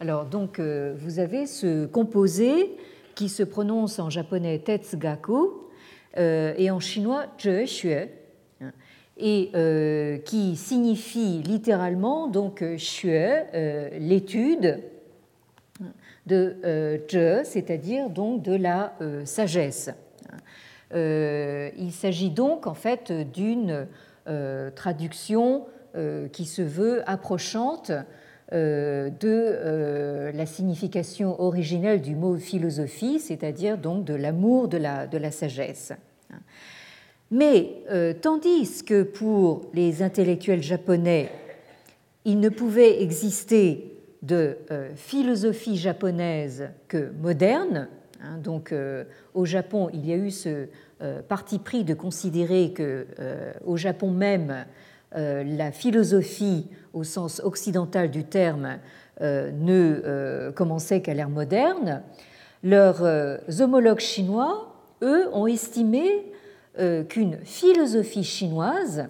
[0.00, 2.76] Alors donc vous avez ce composé
[3.14, 5.50] qui se prononce en japonais Tetsugaku
[6.16, 7.86] et en chinois Zhe
[9.16, 14.80] et euh, qui signifie littéralement donc euh, xue, euh, l'étude
[16.26, 16.56] de
[17.10, 18.94] zhe, c'est-à-dire donc de la
[19.26, 19.90] sagesse.
[20.94, 23.86] il s'agit donc en fait d'une
[24.74, 25.66] traduction
[26.32, 27.92] qui se veut approchante
[28.52, 35.92] de la signification originelle du mot philosophie, c'est-à-dire donc de l'amour de la, sagesse.
[37.30, 41.30] Mais euh, tandis que pour les intellectuels japonais,
[42.24, 47.88] il ne pouvait exister de euh, philosophie japonaise que moderne,
[48.22, 49.04] hein, donc euh,
[49.34, 50.68] au Japon, il y a eu ce
[51.28, 53.06] parti pris de considérer que
[53.66, 54.64] au Japon même,
[55.12, 58.78] la philosophie au sens occidental du terme
[59.20, 62.02] ne commençait qu'à l'ère moderne.
[62.62, 63.02] Leurs
[63.60, 66.32] homologues chinois, eux, ont estimé
[66.80, 69.06] euh, qu'une philosophie chinoise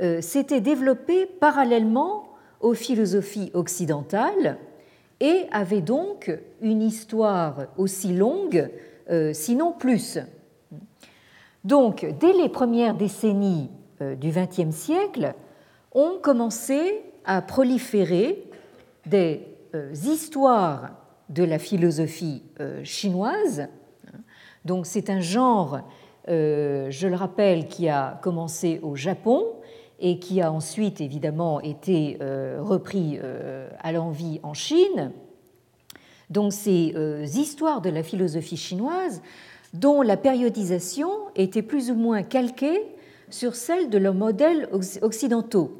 [0.00, 2.24] euh, s'était développée parallèlement
[2.60, 4.56] aux philosophies occidentales
[5.20, 6.32] et avait donc
[6.62, 8.70] une histoire aussi longue,
[9.10, 10.18] euh, sinon plus.
[11.64, 13.68] Donc, dès les premières décennies
[14.00, 15.34] du XXe siècle,
[15.92, 18.44] ont commencé à proliférer
[19.06, 19.46] des
[20.04, 20.90] histoires
[21.28, 22.42] de la philosophie
[22.82, 23.68] chinoise.
[24.64, 25.80] Donc, c'est un genre
[26.28, 29.46] euh, je le rappelle, qui a commencé au Japon
[29.98, 35.12] et qui a ensuite évidemment été euh, repris euh, à l'envie en Chine.
[36.30, 36.94] Donc ces
[37.34, 39.20] histoires de la philosophie chinoise
[39.74, 42.86] dont la périodisation était plus ou moins calquée
[43.30, 44.68] sur celle de leurs modèles
[45.02, 45.79] occidentaux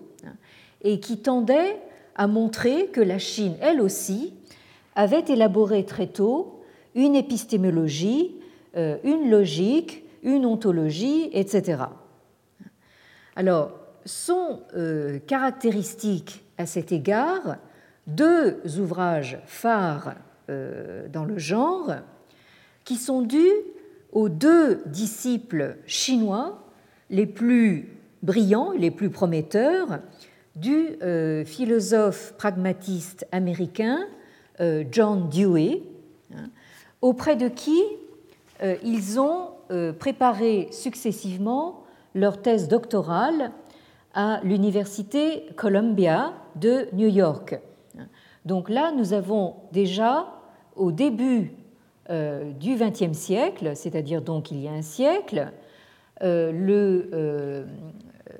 [0.82, 1.76] et qui tendaient
[2.14, 4.34] à montrer que la Chine, elle aussi,
[4.94, 6.62] avait élaboré très tôt
[6.94, 8.34] une épistémologie,
[8.74, 11.84] une logique, une ontologie, etc.
[13.36, 13.72] Alors,
[14.04, 17.56] sont euh, caractéristiques à cet égard
[18.06, 20.14] deux ouvrages phares
[20.48, 21.94] euh, dans le genre
[22.84, 23.52] qui sont dus
[24.12, 26.64] aux deux disciples chinois
[27.10, 27.88] les plus
[28.22, 30.00] brillants les plus prometteurs
[30.56, 34.00] du euh, philosophe pragmatiste américain
[34.60, 35.82] euh, John Dewey,
[36.34, 36.48] hein,
[37.00, 37.80] auprès de qui
[38.62, 39.50] euh, ils ont
[40.00, 41.84] préparé successivement
[42.16, 43.52] leur thèse doctorale
[44.14, 47.60] à l'université Columbia de New York.
[48.44, 50.26] Donc là, nous avons déjà,
[50.74, 51.52] au début
[52.10, 55.52] du XXe siècle, c'est-à-dire donc il y a un siècle,
[56.20, 57.64] le,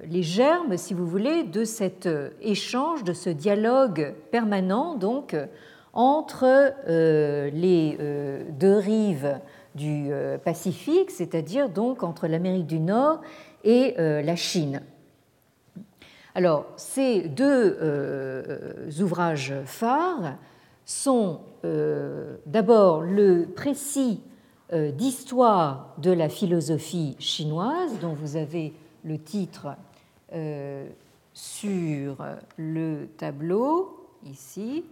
[0.09, 5.37] les germes, si vous voulez, de cet euh, échange, de ce dialogue permanent donc
[5.93, 6.45] entre
[6.89, 9.39] euh, les euh, deux rives
[9.75, 10.11] du
[10.45, 13.21] Pacifique, c'est-à-dire donc entre l'Amérique du Nord
[13.63, 14.83] et la Chine.
[16.35, 17.79] Alors, ces deux
[19.01, 20.35] ouvrages phares
[20.85, 21.39] sont
[22.47, 24.21] d'abord le précis
[24.73, 28.75] d'histoire de la philosophie chinoise, dont vous avez
[29.05, 29.69] le titre
[30.33, 30.89] euh,
[31.33, 32.25] sur
[32.57, 34.85] le tableau, ici,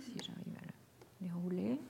[0.00, 1.80] si j'arrive à le dérouler.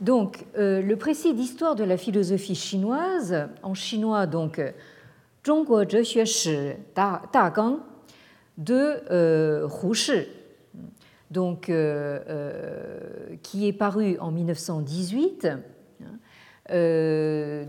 [0.00, 4.60] Donc, euh, le précis d'histoire de la philosophie chinoise, en chinois, donc,
[5.44, 5.84] Zhongguo
[6.94, 7.78] Da Gang
[8.58, 10.26] de euh, Hu Shi,
[11.32, 12.98] donc, euh,
[13.42, 15.48] qui est paru en 1918,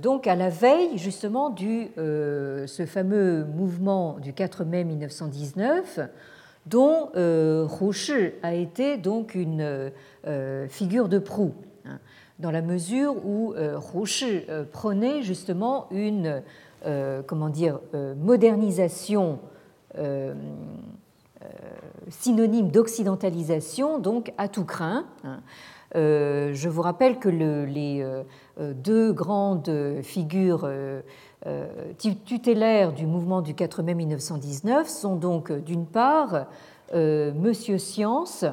[0.02, 6.00] donc à la veille justement du ce fameux mouvement du 4 mai 1919,
[6.66, 9.92] dont Hu Shi a été donc une
[10.70, 11.54] figure de proue
[12.40, 16.42] dans la mesure où euh, Rouchi euh, prenait justement une
[16.86, 17.80] euh, comment dire,
[18.18, 19.40] modernisation
[22.10, 25.06] synonyme d'occidentalisation, donc à tout craint.
[25.26, 25.40] Hein.
[25.96, 28.06] je vous rappelle que les
[28.60, 30.70] deux grandes figures
[32.26, 36.46] tutélaires du mouvement du 4 mai 1919 sont donc d'une part
[36.94, 38.46] Monsieur Science,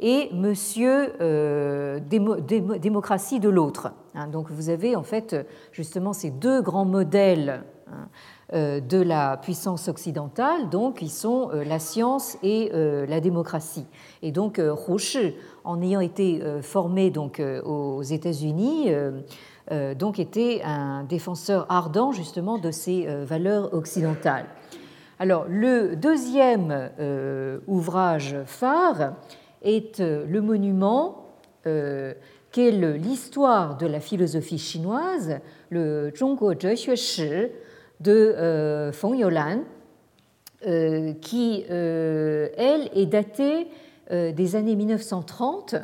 [0.00, 3.92] et Monsieur euh, démocratie de l'autre.
[4.14, 4.28] Hein.
[4.28, 8.08] donc vous avez en fait justement ces deux grands modèles hein,
[8.52, 13.86] euh, de la puissance occidentale, donc qui sont euh, la science et la démocratie.
[14.22, 14.60] Et donc
[14.98, 15.34] Shi,
[15.64, 18.90] en ayant été formé donc aux États-Unis,
[19.96, 24.46] donc était un défenseur ardent justement de ces valeurs occidentales.
[25.18, 26.90] Alors le deuxième
[27.66, 29.14] ouvrage phare
[29.62, 31.26] est euh, le monument
[31.66, 32.14] euh,
[32.52, 35.40] qu'est l'histoire de la philosophie chinoise,
[35.70, 37.30] le Zhongguo Zhexue Shi
[38.00, 39.62] de euh, Feng Youlan,
[41.20, 43.68] qui, elle, est datée
[44.10, 45.76] des années 1930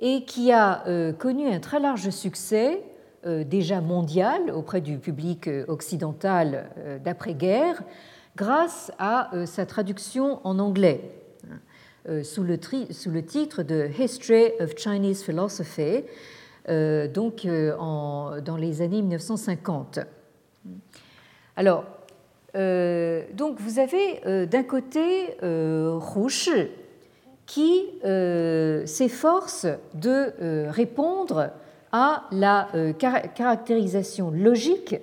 [0.00, 0.82] et qui a
[1.18, 2.82] connu un très large succès
[3.24, 6.70] déjà mondial auprès du public occidental
[7.04, 7.82] d'après-guerre
[8.34, 11.19] grâce à sa traduction en anglais.
[12.08, 16.02] Euh, sous le, titre de History of Chinese Philosophy,
[16.70, 19.98] euh, donc euh, dans les années 1950.
[21.56, 21.84] Alors,
[22.54, 26.68] donc vous avez d'un côté Hu Shi
[27.46, 27.84] qui
[28.86, 31.50] s'efforce de répondre
[31.92, 34.96] à la caractérisation logique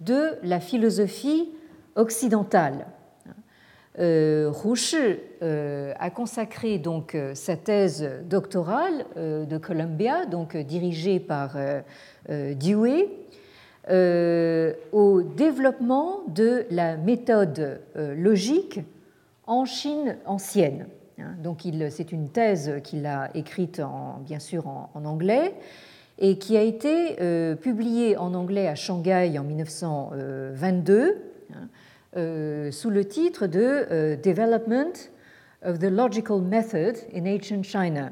[0.00, 1.48] de la philosophie
[1.94, 2.86] occidentale
[3.98, 4.52] euh,
[5.42, 11.56] euh, a consacré donc euh, sa thèse doctorale euh, de Columbia, donc dirigée par
[12.28, 13.08] Dewey,
[14.92, 18.80] au développement de la méthode logique
[19.46, 20.86] en Chine ancienne.
[21.18, 25.54] Hein, donc c'est une thèse qu'il a écrite en, bien sûr en, anglais
[26.18, 27.16] et qui a été
[27.56, 31.66] publiée en anglais à Shanghai en 1922 euh,
[32.14, 34.92] sous le titre de euh, Development
[35.64, 38.10] of the Logical Method in Ancient China.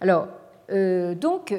[0.00, 0.28] Alors,
[0.70, 1.54] euh, donc,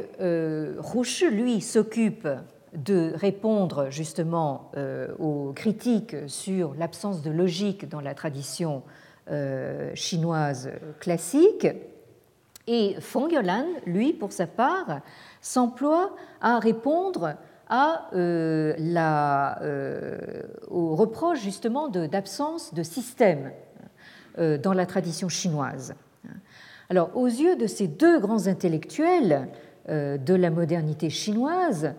[0.79, 2.27] Rouchu, lui, s'occupe
[2.73, 4.71] de répondre justement
[5.19, 8.83] aux critiques sur l'absence de logique dans la tradition
[9.93, 11.67] chinoise classique.
[12.67, 15.01] Et Feng Yolan, lui, pour sa part,
[15.39, 17.35] s'emploie à répondre
[17.69, 20.17] à euh, la, euh,
[20.69, 23.51] au reproche justement d'absence de, système
[24.37, 25.95] dans la tradition chinoise.
[26.89, 29.47] Alors, aux yeux de ces deux grands intellectuels
[29.87, 31.93] de la modernité chinoise,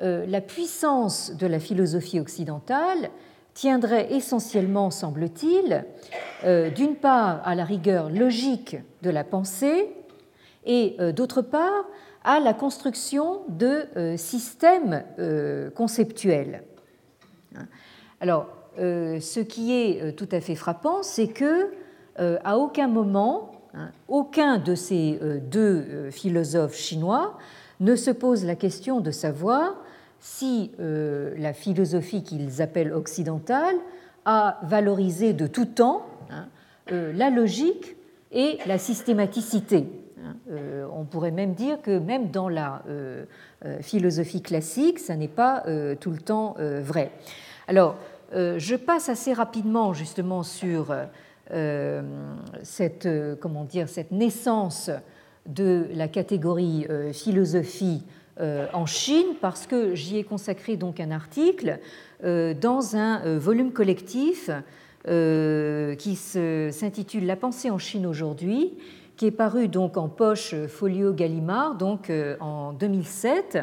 [0.00, 3.10] la puissance de la philosophie occidentale
[3.54, 5.84] tiendrait essentiellement, semble-t-il,
[6.76, 9.90] d'une part à la rigueur logique de la pensée
[10.64, 11.86] et d'autre part
[12.24, 16.62] à la construction de euh, systèmes euh, conceptuels.
[18.20, 18.46] Alors,
[18.78, 21.70] euh, ce qui est tout à fait frappant, c'est que
[22.44, 23.50] à aucun moment,
[24.06, 25.18] aucun de ces
[25.50, 27.38] deux philosophes chinois
[27.78, 29.74] ne se pose la question de savoir
[30.18, 33.74] si la philosophie qu'ils appellent occidentale
[34.26, 36.46] a valorisé de tout temps hein,
[36.90, 37.96] la logique
[38.32, 39.86] et la systématicité.
[40.50, 43.24] Euh, on pourrait même dire que même dans la euh,
[43.64, 45.64] euh, philosophie classique, ça n'est pas
[46.00, 47.10] tout le temps vrai.
[47.68, 47.96] Alors,
[48.32, 50.94] je passe assez rapidement justement sur
[52.62, 53.08] cette,
[53.40, 54.90] comment dire, cette naissance
[55.46, 58.04] de la catégorie philosophie
[58.38, 61.78] en Chine parce que j'y ai consacré donc un article
[62.22, 64.50] dans un volume collectif
[65.04, 68.74] qui s'intitule La pensée en Chine aujourd'hui
[69.20, 73.58] qui est paru donc en poche euh, folio Gallimard donc euh, en 2007.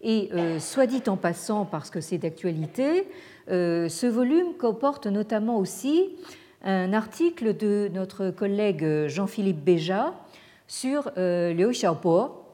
[0.00, 3.06] Et euh, soit dit en passant, parce que c'est d'actualité,
[3.48, 6.16] ce volume comporte notamment aussi
[6.62, 10.14] un article de notre collègue Jean-Philippe Béja
[10.66, 12.44] sur Liu Xiaobo,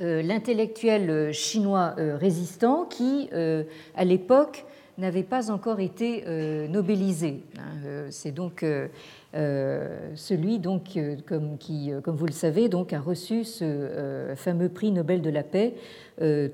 [0.00, 3.28] l'intellectuel chinois résistant qui,
[3.96, 4.64] à l'époque,
[4.98, 6.24] n'avait pas encore été
[6.68, 7.42] nobélisé.
[7.58, 8.64] Hein, c'est donc
[9.34, 14.34] euh, celui donc, euh, comme, qui, euh, comme vous le savez, donc, a reçu ce
[14.36, 15.74] fameux prix Nobel de la paix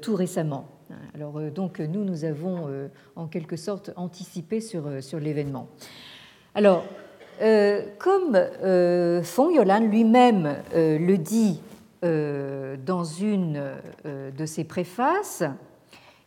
[0.01, 0.69] tout récemment.
[1.15, 2.69] Alors donc nous, nous avons
[3.17, 5.69] en quelque sorte anticipé sur, sur l'événement.
[6.55, 6.85] Alors,
[7.99, 8.39] comme
[9.23, 11.61] Fong Yolan lui-même le dit
[12.03, 13.63] dans une
[14.07, 15.45] de ses préfaces,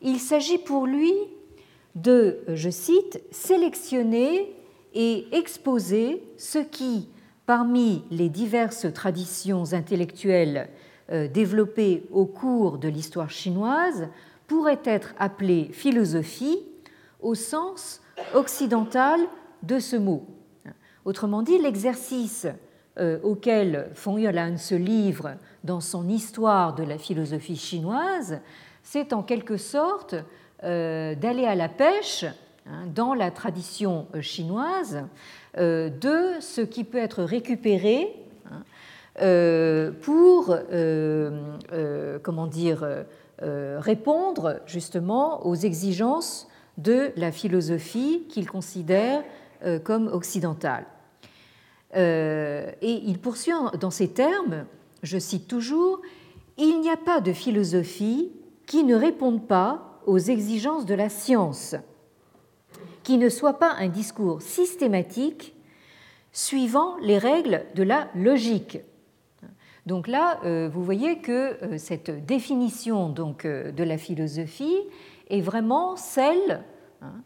[0.01, 1.13] il s'agit pour lui
[1.95, 4.55] de, je cite, sélectionner
[4.93, 7.09] et exposer ce qui,
[7.45, 10.69] parmi les diverses traditions intellectuelles
[11.11, 14.07] euh, développées au cours de l'histoire chinoise,
[14.47, 16.59] pourrait être appelé philosophie
[17.21, 18.01] au sens
[18.33, 19.19] occidental
[19.63, 20.25] de ce mot.
[21.05, 22.47] Autrement dit, l'exercice
[22.99, 28.41] euh, auquel Feng Yuan se livre dans son histoire de la philosophie chinoise,
[28.83, 30.21] c'est en quelque sorte euh,
[30.63, 32.25] d'aller à la pêche
[32.67, 35.03] Hein, dans la tradition euh, chinoise
[35.57, 38.13] euh, de ce qui peut être récupéré
[38.45, 38.63] hein,
[39.21, 40.55] euh, pour
[42.23, 42.85] comment dire,
[43.41, 46.47] répondre justement aux exigences
[46.77, 49.23] de la philosophie qu'il considère
[49.83, 50.85] comme occidentale.
[51.93, 54.65] Et il poursuit dans ces termes,
[55.03, 56.01] je cite toujours,
[56.57, 58.31] Il n'y a pas de philosophie
[58.67, 61.75] qui ne réponde pas aux exigences de la science
[63.03, 65.55] qui ne soit pas un discours systématique
[66.31, 68.79] suivant les règles de la logique.
[69.85, 74.77] Donc là, euh, vous voyez que euh, cette définition donc, euh, de la philosophie
[75.29, 76.61] est vraiment celle
[77.01, 77.21] hein,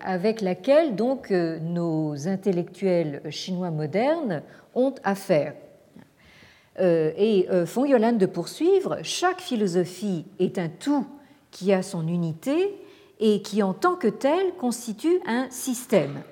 [0.00, 4.42] avec laquelle donc, nos intellectuels chinois modernes
[4.74, 5.54] ont affaire.
[6.80, 11.06] Et font Yolande de poursuivre, chaque philosophie est un tout
[11.50, 12.78] qui a son unité
[13.20, 16.22] et qui en tant que tel constitue un système.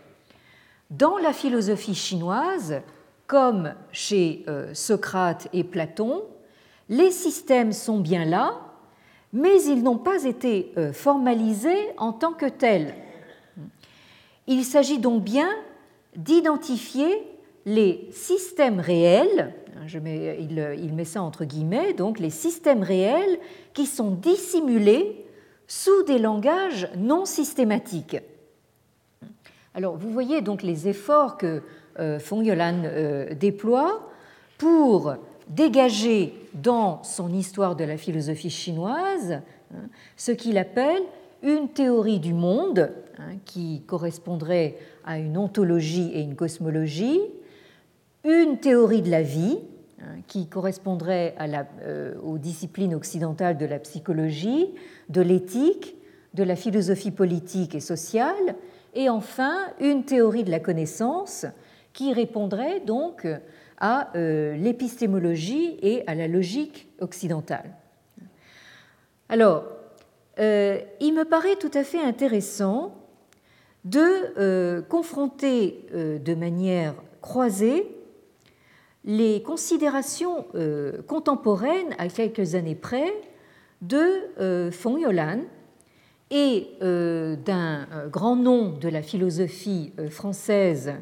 [0.90, 2.80] Dans la philosophie chinoise,
[3.26, 6.22] comme chez euh, Socrate et Platon,
[6.88, 8.60] les systèmes sont bien là,
[9.32, 12.94] mais ils n'ont pas été euh, formalisés en tant que tels.
[14.46, 15.48] Il s'agit donc bien
[16.14, 17.26] d'identifier
[17.64, 19.52] les systèmes réels,
[19.86, 23.38] je mets, il, met ça entre guillemets, donc les systèmes réels
[23.74, 25.24] qui sont dissimulés
[25.66, 28.16] sous des langages non systématiques.
[29.74, 31.62] Alors, vous voyez donc les efforts que
[31.98, 34.08] euh, Fong Yolan euh, déploie
[34.58, 35.14] pour
[35.48, 39.42] dégager dans son histoire de la philosophie chinoise
[39.74, 41.02] hein, ce qu'il appelle
[41.42, 47.20] une théorie du monde hein, qui correspondrait à une ontologie et une cosmologie,
[48.26, 49.58] une théorie de la vie
[50.06, 51.34] Hein, qui correspondrait
[51.80, 54.74] euh, aux disciplines occidentales de la psychologie,
[55.08, 55.96] de l'éthique,
[56.34, 58.56] de la philosophie politique et sociale,
[58.92, 61.46] et enfin une théorie de la connaissance
[61.94, 63.26] qui répondrait donc
[63.78, 67.74] à euh, l'épistémologie et à la logique occidentale.
[69.30, 69.64] Alors,
[70.38, 72.94] euh, il me paraît tout à fait intéressant
[73.86, 77.95] de confronter de manière croisée
[79.06, 80.46] les considérations
[81.06, 83.12] contemporaines à quelques années près
[83.80, 85.42] de Fong Yolan
[86.30, 90.94] et d'un grand nom de la philosophie française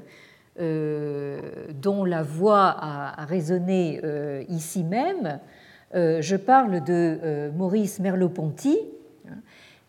[0.58, 4.00] dont la voix a résonné
[4.50, 5.40] ici même,
[5.94, 8.78] euh, je parle de euh, Maurice Merleau-Ponty,
[9.28, 9.36] hein,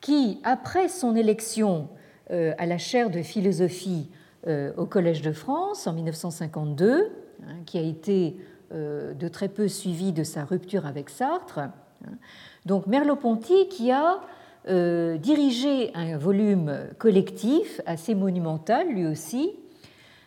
[0.01, 1.89] qui, après son élection
[2.31, 4.09] euh, à la chaire de philosophie
[4.77, 7.09] au Collège de France en 1952,
[7.47, 8.37] hein, qui a été
[8.71, 11.59] de très peu suivi de sa rupture avec Sartre,
[12.65, 14.19] donc Merleau-Ponty qui a
[14.67, 19.51] dirigé un volume collectif assez monumental lui aussi,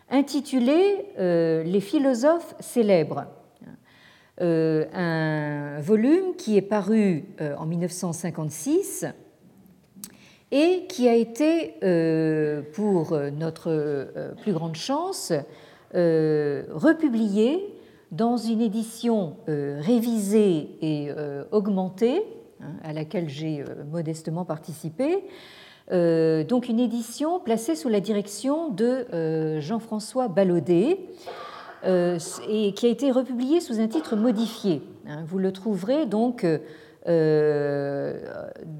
[0.08, 3.26] intitulé Les philosophes célèbres.
[4.40, 9.06] Euh, un volume qui est paru euh, en 1956
[10.52, 15.32] et qui a été, euh, pour notre plus grande chance,
[15.94, 17.74] republié
[18.10, 21.10] dans une édition révisée et
[21.50, 22.22] augmentée,
[22.60, 25.24] hein, à laquelle j'ai modestement participé,
[25.90, 30.98] donc une édition placée sous la direction de Jean-François Ballaudet,
[31.84, 32.18] euh,
[32.48, 34.82] et qui a été republié sous un titre modifié.
[35.06, 35.22] Hein.
[35.26, 36.44] Vous le trouverez donc
[37.06, 38.20] euh,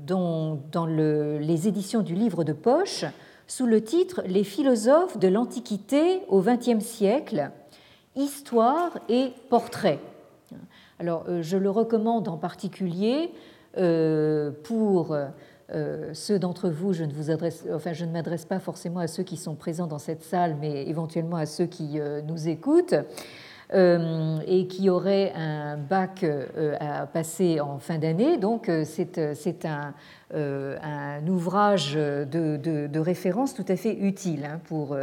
[0.04, 3.04] dans, les éditions du livre de poche
[3.48, 7.50] sous le titre Les philosophes de l'Antiquité au XXe siècle,
[8.14, 10.00] Histoire et portrait.
[10.98, 13.30] Alors, euh, je le recommande en particulier
[14.64, 15.16] pour
[15.74, 19.06] euh, ceux d'entre vous, je ne, vous adresse, enfin, je ne m'adresse pas forcément à
[19.06, 22.94] ceux qui sont présents dans cette salle, mais éventuellement à ceux qui euh, nous écoutent.
[23.74, 26.24] Euh, et qui auraient un bac
[26.80, 28.38] à passer en fin d'année.
[28.38, 29.18] Donc c'est
[29.66, 29.92] un,
[30.32, 34.96] un, ouvrage de, de, référence tout à fait utile hein, pour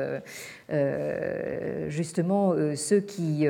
[1.90, 3.46] justement ceux qui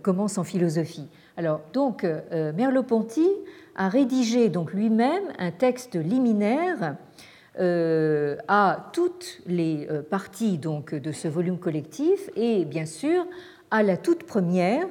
[0.00, 1.08] commencent en philosophie.
[1.36, 3.28] Alors donc Merleau-Ponty
[3.76, 6.96] a rédigé donc lui-même un texte liminaire
[7.60, 13.24] euh, à toutes les euh, parties donc de ce volume collectif et bien sûr
[13.74, 14.86] à la toute première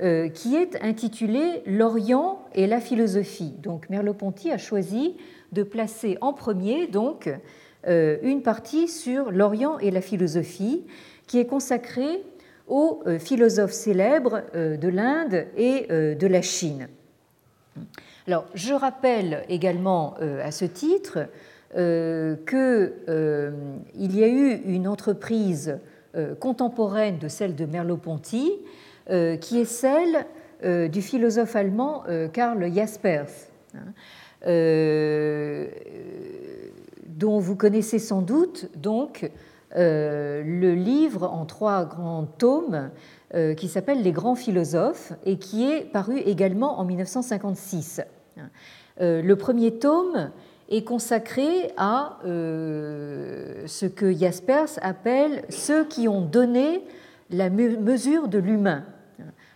[0.00, 3.54] euh, qui est intitulée L'Orient et la philosophie.
[3.62, 5.16] Donc Merleau-Ponty a choisi
[5.52, 7.30] de placer en premier donc
[7.86, 10.84] une partie sur l'Orient et la philosophie
[11.26, 12.22] qui est consacrée
[12.66, 16.88] aux philosophes célèbres de l'Inde et de la Chine.
[18.26, 21.26] Alors, je rappelle également euh, à ce titre
[21.76, 23.50] euh, qu'il euh,
[23.98, 25.78] y a eu une entreprise
[26.40, 28.52] contemporaine de celle de Merleau-Ponty,
[29.40, 30.26] qui est celle
[30.90, 33.26] du philosophe allemand Karl Jaspers,
[33.74, 33.92] hein,
[37.06, 39.30] dont vous connaissez sans doute donc
[39.74, 42.90] le livre en trois grands tomes
[43.56, 48.02] qui s'appelle Les grands philosophes et qui est paru également en 1956.
[49.00, 50.30] Euh, le premier tome
[50.68, 56.82] est consacré à euh, ce que Jaspers appelle ceux qui ont donné
[57.30, 58.84] la mesure de l'humain.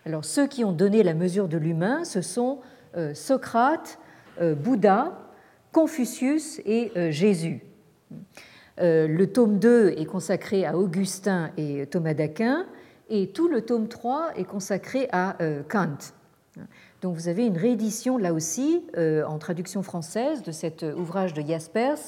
[0.05, 2.59] Alors ceux qui ont donné la mesure de l'humain, ce sont
[2.95, 3.99] euh, Socrate,
[4.41, 5.19] Bouddha,
[5.73, 7.61] Confucius et Jésus.
[8.77, 12.65] Le tome 2 est consacré à Augustin et Thomas d'Aquin
[13.09, 15.35] et tout le tome 3 est consacré à
[15.67, 16.13] Kant.
[17.01, 21.41] Donc vous avez une réédition là aussi euh, en traduction française de cet ouvrage de
[21.41, 21.99] Jaspers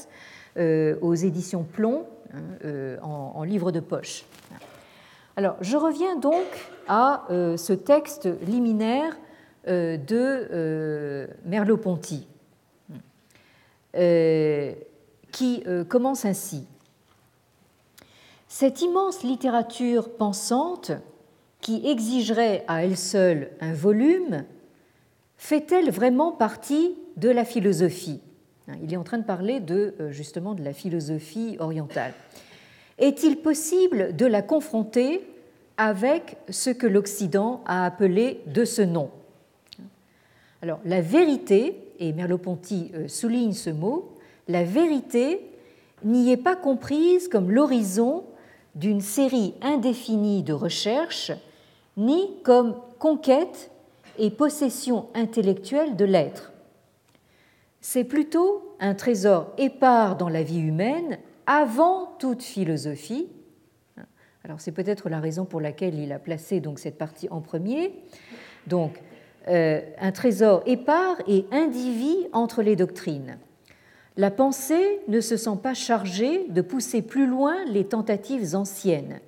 [0.57, 4.25] euh, aux éditions Plomb hein, euh, en, livre de poche.
[5.37, 6.45] Alors je reviens donc
[6.89, 9.17] à ce texte liminaire
[9.65, 12.27] de Merleau-Ponty
[15.31, 16.67] qui commence ainsi.
[18.49, 20.91] Cette immense littérature pensante
[21.61, 24.43] qui exigerait à elle seule un volume
[25.41, 28.21] fait-elle vraiment partie de la philosophie
[28.67, 32.13] hein, Il est en train de parler de, euh, justement de la philosophie orientale.
[32.99, 35.27] Est-il possible de la confronter
[35.77, 39.09] avec ce que l'Occident a appelé de ce nom
[40.61, 44.13] Alors, la vérité, et Merleau-Ponty euh, souligne ce mot,
[44.47, 45.41] la vérité
[46.03, 48.25] n'y est pas comprise comme l'horizon
[48.75, 51.31] d'une série indéfinie de recherches,
[51.97, 53.70] ni comme conquête
[54.18, 56.51] et possession intellectuelle de l'être.
[57.82, 63.28] C'est plutôt un trésor épars dans la vie humaine avant toute philosophie.
[64.43, 67.93] Alors c'est peut-être la raison pour laquelle il a placé donc cette partie en premier.
[68.68, 69.01] Donc
[69.47, 73.38] euh, un trésor épars et indivis entre les doctrines.
[74.18, 79.20] la pensée ne se sent pas chargée de pousser plus loin les tentatives anciennes,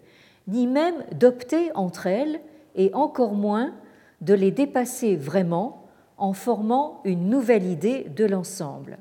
[0.48, 2.42] ni même d'opter entre elles,
[2.76, 3.74] et encore moins
[4.24, 5.86] de les dépasser vraiment
[6.18, 8.98] en formant une nouvelle idée de l'ensemble.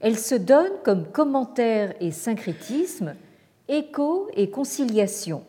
[0.00, 3.14] Elle se donne comme commentaire et syncrétisme,
[3.68, 5.42] écho et conciliation.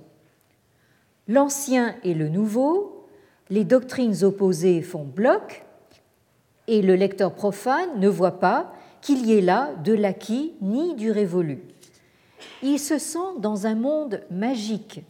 [1.27, 3.05] L'ancien et le nouveau,
[3.49, 5.65] les doctrines opposées font bloc,
[6.67, 11.11] et le lecteur profane ne voit pas qu'il y ait là de l'acquis ni du
[11.11, 11.61] révolu.
[12.61, 15.01] Il se sent dans un monde magique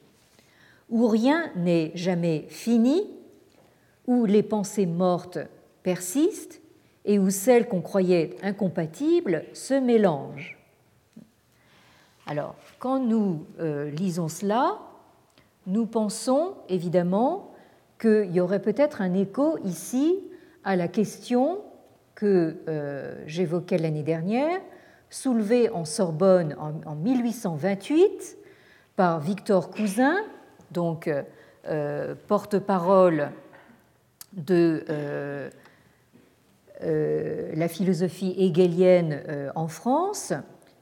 [0.89, 3.03] où rien n'est jamais fini,
[4.08, 5.39] où les pensées mortes
[5.84, 6.62] persistent
[7.05, 10.58] et où celles qu'on croyait incompatibles se mélangent.
[12.26, 14.80] Alors, quand nous euh, lisons cela,
[15.66, 17.53] nous pensons évidemment
[17.99, 20.20] qu'il y aurait peut-être un écho ici
[20.64, 21.62] à la question
[22.16, 24.60] que euh, j'évoquais l'année dernière,
[25.10, 28.38] soulevée en Sorbonne en, 1828
[28.97, 30.18] par Victor Cousin,
[30.72, 31.10] donc
[31.70, 33.30] euh, porte-parole
[34.38, 35.50] de euh,
[37.56, 39.22] la philosophie hegelienne
[39.56, 40.32] en France,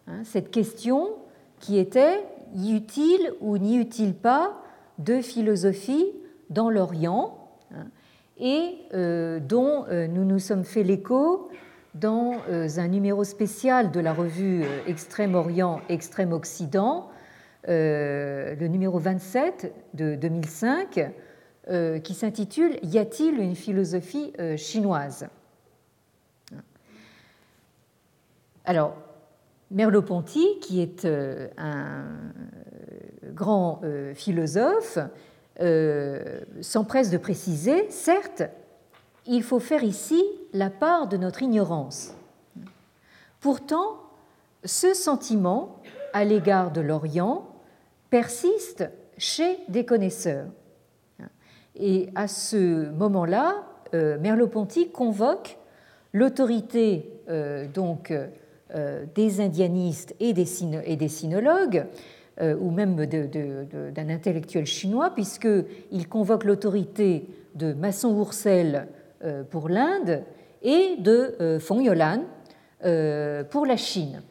[0.08, 1.10] hein, cette question
[1.60, 4.62] qui était y utile ou n'y utile pas
[5.00, 6.12] de philosophie
[6.50, 7.46] dans l'Orient
[8.38, 11.50] et euh, dont euh, nous nous sommes fait l'écho
[11.94, 17.10] dans euh, un numéro spécial de la revue Extrême-Orient, Extrême-Occident,
[17.68, 21.12] le numéro 27 de 2005,
[21.68, 25.28] qui s'intitule Y a-t-il une philosophie chinoise?
[28.66, 28.96] Alors,
[29.72, 31.06] Merleau-Ponty, qui est
[31.58, 32.06] un
[33.34, 33.82] grand
[34.14, 35.00] philosophe,
[35.62, 38.44] euh, s'empresse de préciser, certes,
[39.26, 42.14] il faut faire ici la part de notre ignorance.
[43.40, 44.02] Pourtant,
[44.66, 47.48] ce sentiment à l'égard de l'Orient
[48.10, 50.48] persiste chez des connaisseurs.
[51.78, 53.64] Et à ce moment-là,
[53.94, 55.58] euh, Merleau-Ponty convoque
[56.14, 58.14] l'autorité euh, donc
[59.16, 61.86] des indianistes et des, sinologues
[62.42, 68.88] euh, ou même d'un intellectuel chinois, puisqu'il convoque l'autorité de Masson Oursel
[69.24, 70.22] euh, pour l'Inde
[70.62, 72.24] et de euh, Feng Yolan
[73.50, 74.22] pour la Chine.